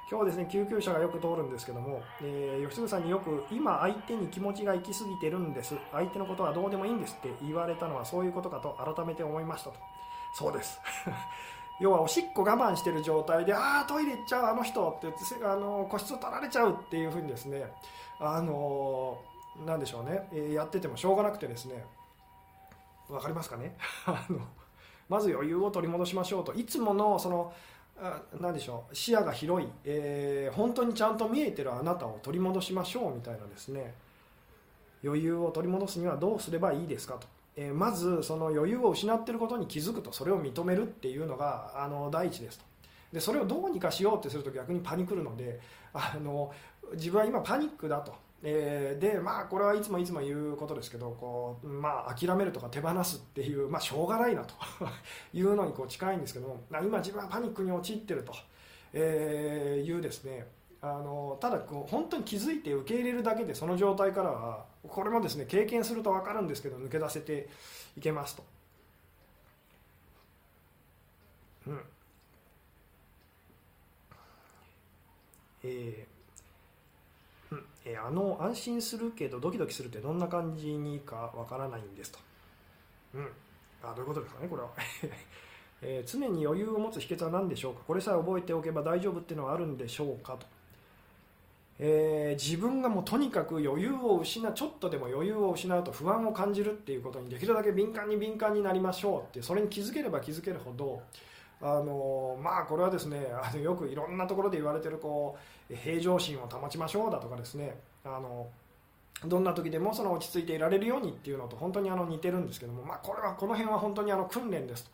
[0.10, 5.76] 今日ですね救急車がよく通るんですけども、えー、吉純さんによく今相手に気持ちが行き過ぎてるんです。
[5.92, 9.80] 相手のことはどうでもいいんですって言われたのはそういうことかと改めて思いましたと。
[10.34, 10.80] そうです。
[11.82, 15.08] 要はおしっこ我慢してる状態でああトイレ行っちゃうあの人って
[15.44, 17.64] あの個室を取られちゃうっていうふうにですね
[18.20, 19.20] あの
[19.66, 21.84] なんでしょうね、えー、やっててもしょうがなくてですね
[23.10, 23.76] 分かりますかね？
[24.06, 24.40] あの
[25.10, 26.54] まず余裕を取り戻しましょうと。
[26.54, 27.52] いつものその
[28.40, 33.94] 何でしょう視野が広い、えー、本当にちゃんと見えてるあなたを取り戻しましょうみたいなですね
[35.04, 37.28] 余裕を取り戻すにはどうすればいいですかと。
[37.56, 42.66] えまずその余裕を失っていることに気づくとそれを認めるっていうのがあの第一ですと。
[43.12, 45.60] でそれをどうにかしようってすると逆にパニックるので
[45.94, 46.52] あの
[46.94, 54.54] 自分は今パニックだと、え、でまあこれはいつもいつも言うことですけどこう、まあ、諦めるとか手放すっていう、まあ、しょうがないなと。
[55.34, 58.34] いうのにこう近いんですけども今自分はパニックに陥ってると、
[58.94, 60.48] え、いうですね。
[60.84, 67.50] あのただこう本当に気づいて受け入れるだけでその状態からはこれもですね経験すると分かるんですけど抜け出せて
[67.98, 68.44] いけますと。
[71.68, 71.80] うん
[75.64, 82.20] えーうんえー、あの安心するけどドキドキするってどんな感じにかわからないんですと。
[83.14, 83.28] うん、
[83.84, 84.70] あどういうことですかねこれは
[85.84, 87.82] えー、常に余裕を持つ秘訣は何でしょうか？
[87.88, 90.46] これさえ覚えておけば大丈夫っていうのはあるんでしょうかと。
[91.84, 101.02] えー、自分がもうとにかく余裕を失うちょっとでも余裕を失うと不安を感じるっていうことにできるだけ敏感に敏感になりましょうってそれに気づければ気づけるほど
[101.60, 105.36] あのまあこれはですねあのよくいろんなところで言われてるこ
[105.72, 107.76] う平常心を保ちましょうだとかですね、
[108.06, 108.48] あの
[109.26, 114.92] どんな時でもその落ち着いていられるようにっていうのと本当にあの似てるんですけども、まあ、これはこの辺は本当にあの訓練ですと。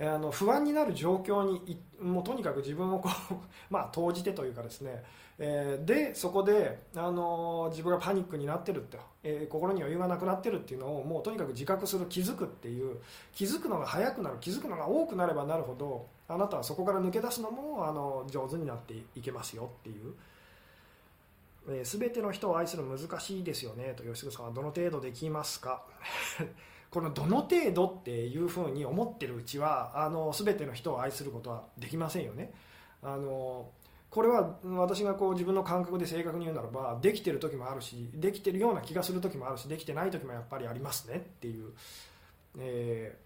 [0.00, 3.34] あの不安になる状況にもうとにかく自分をこう、
[3.68, 5.02] まあ、投じてというかですね、
[5.38, 13.00] えー、でそこで、あの、自分がパニックになってるって、えー、心に余裕がなくなってるっていうのをもうとにかく自覚する気づくっていう
[13.32, 20.14] 気づくのが早くなる気づくのが多くなればなるほどあなたはそこから抜け出すのもあの上手になっていけますよっていう。
[21.70, 25.82] えー、全ての人を愛する難しいですよねと吉純さんはどの程度できますか？
[26.90, 32.52] このどの程度っていうふうに思ってるうちはあの全ての人を愛することはできませんよね。
[33.02, 33.68] あの
[34.10, 41.72] これは私がこう自分の感覚で正確に言うならばできてる時もあるしできてるような気がする時もあるしできてない時もやっぱりありますねっていう、
[42.58, 43.16] え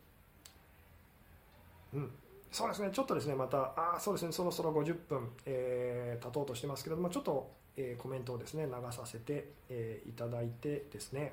[1.94, 2.10] ー、うん。
[2.50, 2.90] そうですね。
[2.92, 4.32] ちょっとですねまたあそうですね。
[4.32, 11.32] そろそろ50分、えー、経とうとしてますけどもちょっとえー、コメントをですね流させて、えー、いただいてですね、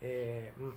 [0.00, 0.74] えー、うん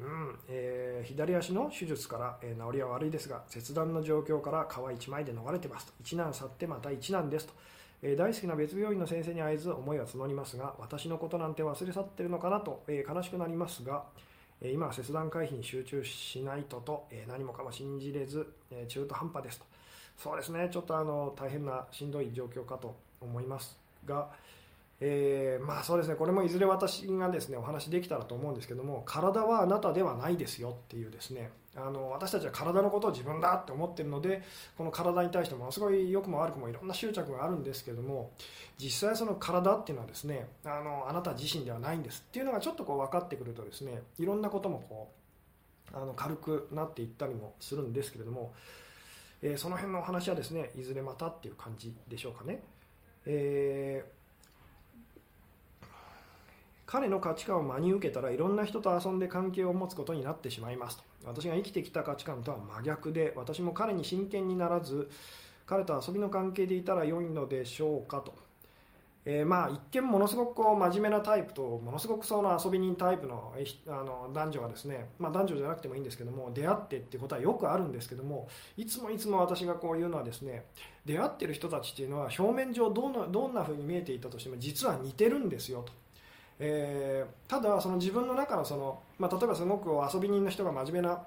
[0.00, 5.92] うんえー、左足の手術から、えー、治りは悪いですが切断の状況から皮一枚で逃れてますと。
[6.00, 7.52] 一難去ってまた一難ですと、
[8.02, 14.04] えー、大好きな別病院の先生に会えず思いは募りますが私のことなんて忘れ去ってるのかなと、え悲しくなりますが、
[14.60, 19.77] え今は切断回避に集中しないととえ何もかも信じれずえ中途半端ですと。
[20.18, 20.68] そうですね。
[20.70, 24.28] ちょっとあの大変なしんどい状況かと思いますが、
[25.00, 26.16] えー、まあそうですね。
[26.16, 31.50] これもいずれ私がですねお話できたらと思うんですけども体はあなたではないですよっていうですね。
[31.76, 34.42] あの私たちは体のことを自分だって思ってるので
[34.76, 38.32] この体に対してものすごい良くも悪くもいろんな執着があるんですけども
[38.78, 42.24] 実際その体っていうのはですねあのあなた自身ではないんです。
[42.28, 45.12] っていうのがちょっとこう分かってくるとですねいろんなこともこ
[45.94, 48.52] うあの軽くなっていったりもするんですけれども、
[49.42, 52.62] えー、その辺のお話はですねいずれまたっていう感じでしょうかね。
[53.26, 54.18] えー
[56.90, 65.10] 彼の価値観を真に受けたらいろんな人と遊んで関係を持つことになってしまいますと私が生きてきた価値観とは真逆で私も彼に真剣にならず
[65.66, 68.34] 彼と遊びの関係でいたら良いのでしょうかと、
[69.30, 73.52] えー、まあ一見ものすごくこう真面目なタイプとものすごくその遊び人タイプの
[73.86, 78.48] あの男女がですね、まあ、男女じゃなくてもいいんですけども出会ってっていうことはよくあるんですけども
[78.78, 80.64] いつもいつも私がこう言うのはですね
[81.04, 85.92] 出会ってる人たちっていうのは表面上どんなどんな風に見えていたとしても実は似てるんですよと。
[86.58, 91.20] えー、ただその自分の中のその、まあ、例えばすごく遊び人の人が真面目な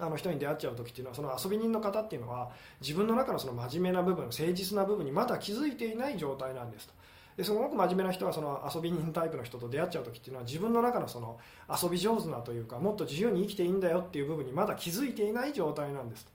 [0.00, 2.50] あの人に出会っちゃう時っていうのはその遊び人の方っていうのは
[2.80, 6.94] 自分の中のその真面目な部分誠実な部分にまだ気づいていない状態なんですと
[7.36, 11.38] ですごく真面目な人はその遊び人タイプの人と出会っちゃう時っていうのは自分の中のその
[11.82, 16.32] 遊び上手なというかもっと自由に生きていいんだよっていう部分にまだ気づいていない状態なんですと。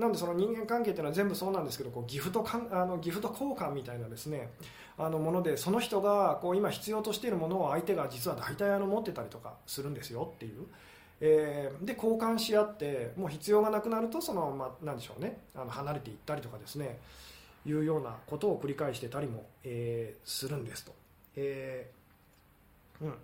[0.00, 4.48] なんでその人間関係っていうのは全部そうなんですけどこうギフトかんあのギフト交換みたいなですね
[4.96, 10.66] あのものでその人がこう今必要としているものを相手が実は大体あの持ってたりとかするんですよっていう。
[11.22, 15.38] えー、で交換し合ってもう必要がなくなるとその、まあ、なんでしょうね。
[15.54, 16.98] あの離れていったりとかですね。
[17.66, 20.94] いうようなことを繰り返してたりも、えー、するんですと。
[21.36, 23.14] えーうん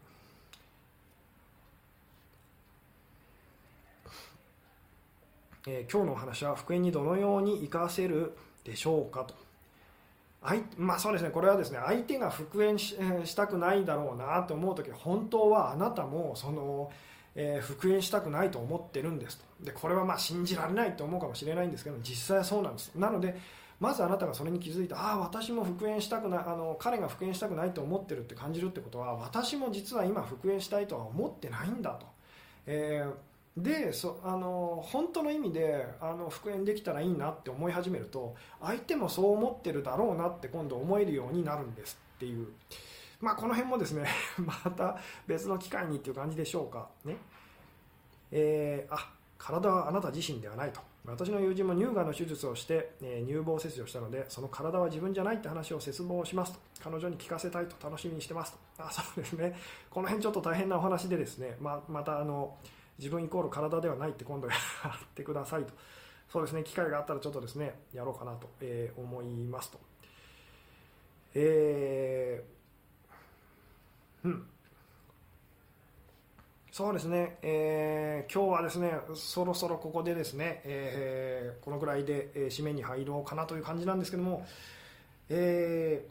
[5.68, 9.34] えー、今日のお話は復縁にどのように生かせるでしょうかと。
[10.78, 16.92] まあそうですねこれはですね相手が復縁したくないだろうなと思う時本当はあなたもその、
[17.34, 23.36] えー、復縁したくないと思ってるんですとでこれはまあ信じられないと思うかもしれないんですけど実際はそうなんですなので
[23.78, 32.06] まずあなたがそれに気づいてああ私も復縁したくないあの彼が復縁したくないと思ってるって感じるってことは私も実は今復縁したいとは思ってないんだと、
[32.66, 42.48] えーでそあの本当の意味であの復縁できたらいいなって思い始めると相手もそう思ってるだろうなって今度思えるようになるんですっていう、
[43.18, 44.06] まあ、この辺もですね
[44.36, 47.16] また別の機会にっていう感じでしょうかね。
[48.30, 50.80] えー、あ体はあなた自身ではないと。
[51.12, 56.58] 私の友人も乳がんの手術をして、え、乳房切除したのでその体は自分じゃないって話を切望しますと。
[56.82, 58.84] 彼女に聞かせたいと楽しみにしてますと。
[58.84, 59.56] あそうですね。
[59.90, 61.56] この辺ちょっと大変なお話でですね。
[61.60, 62.56] ままたあの
[62.98, 65.72] 自分イコール体ではないって今度やってくださいと。
[66.28, 66.64] そうですね。
[66.64, 69.78] 機会があったらちょっとですねやろうかなと、え、思いますと。
[71.34, 74.46] えー、うん。
[76.76, 84.46] そうですね、えー、今日はですねそろそろここでですね、えー、このぐらいで、えー、締めに入ろうかなという感じなんですけども、
[85.30, 86.04] え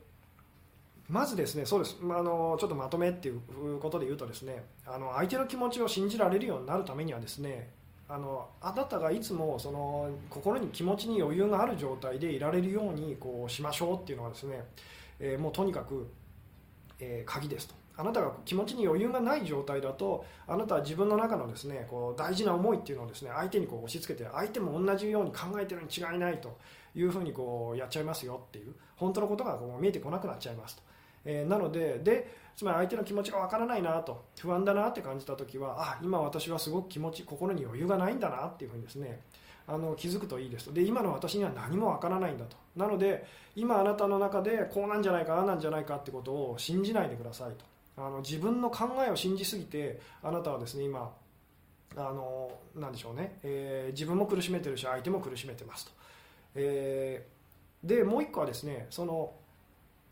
[1.07, 7.69] ー、まずですねそうです、まあ、あのちょっとまとめっていうことで言うとですねあの相手の気持ちを信じられるようになるためにはですね
[8.09, 14.63] あのあなたがいつもその心に気持ちに余裕がある状態でいられるようにこうしましょうっていうのはですね、
[15.19, 16.07] えー、もうとにかく、
[16.99, 17.84] えー、鍵ですと。
[17.97, 26.57] あなたが気持ちに余裕がない状態だとあなたは自分の中のですねこう大事な思いっていうのをですね相手にこう押し付けて相手も同じように考えてるに違いないと
[26.95, 30.83] いうふうにこうやっちゃいますよっていう本当のことがこう見えてこなくなっちゃいますと、
[31.25, 39.21] えー、なのででつまり相手の気持ちがわからないなと不安だなって感じた時はあ今私はすごく気持ち心に余裕がないんだなっていうふうにですね
[39.67, 40.73] あの気づくといいですと。
[40.73, 42.55] で今の私には何もわからないんだと。
[42.75, 43.25] なので
[43.55, 47.65] 今あなたの中でこうなんじゃないかああなんじゃないかってことを信じないでくださいと。
[47.97, 51.11] あの自分の考えを信じすぎてあなたはですね今
[51.95, 55.91] あのなでしょうね、えー、自分も苦しめてるし相手も苦しめてますと、
[56.55, 59.33] えー、でもう一個はですねその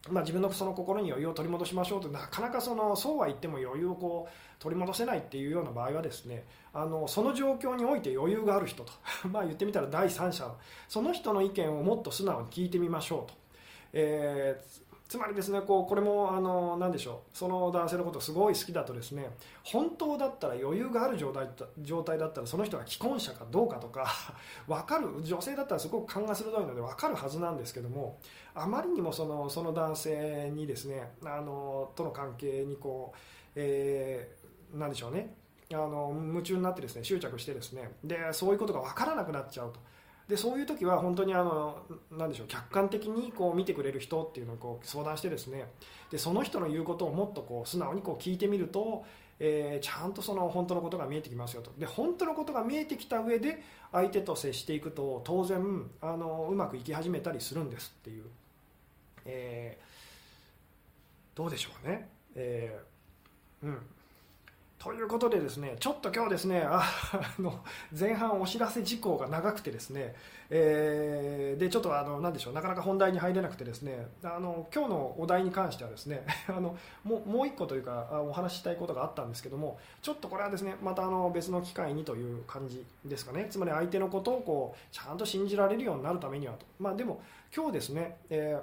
[0.09, 8.91] まあ、自分のその心に余裕を取り戻しましょうとなかなかそのそうは言っても余裕をこう取り戻せないっていうような場合はですねあのその状況において余裕がある人と
[9.31, 10.51] まあ言ってみたら第三者
[10.89, 13.33] その人の意見をもっと素直に聞いてみましょうと、
[13.93, 17.37] えー、つまりですねこうこれもあの何でしょう。
[17.37, 19.29] その男性のことすごい好きだとですね
[19.63, 21.47] 本当だったら余裕がある状態
[21.83, 24.11] 状態だったらその人が既婚者かどうかとか
[24.67, 28.17] 分かる女性だったらすごく勘が鋭いので分かるはずなんですけども
[28.55, 33.17] あまりにもそのその男性にですねあのとの関係にこう、
[33.53, 35.35] えー、何でしょうね。
[35.71, 37.91] あの夢中になってですね執着してですね。
[38.03, 39.79] でそういうことが分からなくなっちゃうと。
[40.27, 41.77] でそういう時は本当にあの
[42.11, 45.65] なでしょう客観的にこう見てくれる人っていうのをこう相談してですね
[46.11, 49.05] でその人の言うことをもっとこう素直にこう聞いてみると、
[49.39, 51.71] えー、ちゃんとその本当のことが見えてきますよと。
[51.77, 53.61] で本当のことが見えてきた上で
[53.91, 58.23] 相手と接していくと当然あのうまくいき始めたりするんですっていう、
[59.25, 63.77] えー、どうでしょうね、えー、うん。
[64.83, 66.83] ということでですねちょっと今日ですね あ
[67.39, 67.61] の
[67.97, 70.13] 前半お知らせ事項が長くてですね、
[70.49, 76.75] えー、でちょっとあのなでしょうなかなか本題に入れなくてですねあの今日のお題に関してはですね あの
[77.05, 83.47] ももう一個というかお話ししたいことがあったんですけどもちょっとこれはですねまたあの別の機会にという感じですかね。
[83.49, 86.65] つまり相手のことをこうちゃんと信じられるようになるためにはと。
[86.77, 87.21] まあでも
[87.55, 88.59] 今日ですね、え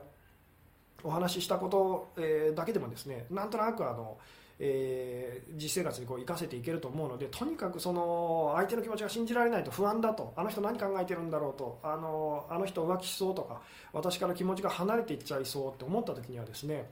[1.03, 4.19] ー、お話ししたこと、えー、だけでもですねなんとなくあの
[4.63, 13.63] えー、実生活にこう生かせていけると思うのでとにかくその相手の気持ちが信じられないと不安だとあの人何考えてるんだろうとあのあの人浮気しそうとか
[13.95, 16.91] 私から気持ちが離れていっちゃいそうって思った時にはですね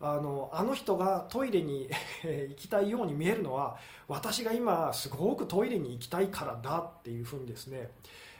[0.00, 1.90] あのあの人がトイレに
[2.24, 3.76] 行きたいように見えるのは
[4.08, 7.90] 私が今すごくトイレに行きたいからだっていうふうにですね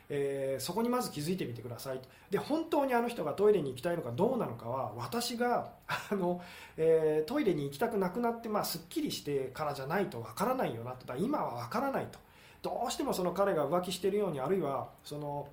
[0.08, 2.08] えー、そこにまず気づいてみてくださいと。
[2.30, 5.72] で本当にあの人がトイレに行きたいのかどうなのかは私が
[6.10, 6.40] あの、
[6.76, 11.06] えー、トイレに行きたくなくなって、まあ、すっきりしてからじゃないとわからないよなと。
[11.06, 12.18] だ今はわからないと。
[12.62, 15.48] どうしてもその彼が浮気しているようにあるいはその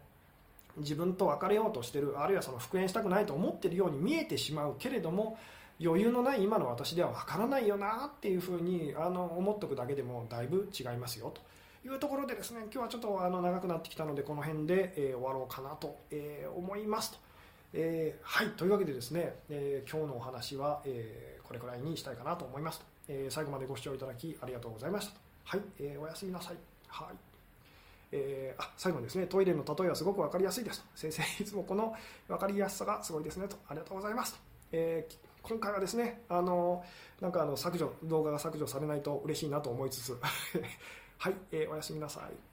[0.77, 5.37] 自分と別れようとしてるあるいはその復縁したくないと思っているように見えてしまうけれども
[5.81, 11.41] 余裕のない今の私ではわからないよなっていうふうにあの思っておくだけでもだいぶ違いますよと。
[11.85, 17.17] いうところでですね今日はちょっとあの長くなってきたのでこの辺で、えー、終わろうかなと、えー、思いますと、
[17.73, 25.19] えー、はいというわけでですね、え今日のお話は、えこれくらいにしたいかなと思いますと、え最後までご視聴いただきありがとうございましたと。
[25.45, 26.57] はい、えおやすみなさい。
[26.87, 27.29] はい。
[28.11, 30.85] えー、あ最後にですねトイレの例えはすごく分かりやすいですと。
[30.95, 31.95] 先生いつもこの
[32.27, 33.57] 分かりやすさがすごいですねと。
[33.67, 34.39] ありがとうございますと、
[34.71, 36.83] えー、今回はですねあの
[37.21, 40.17] なんかあの削除動画が削除されないと嬉しいなと思いつつ
[41.21, 42.48] はい、えー、おやすみなさい。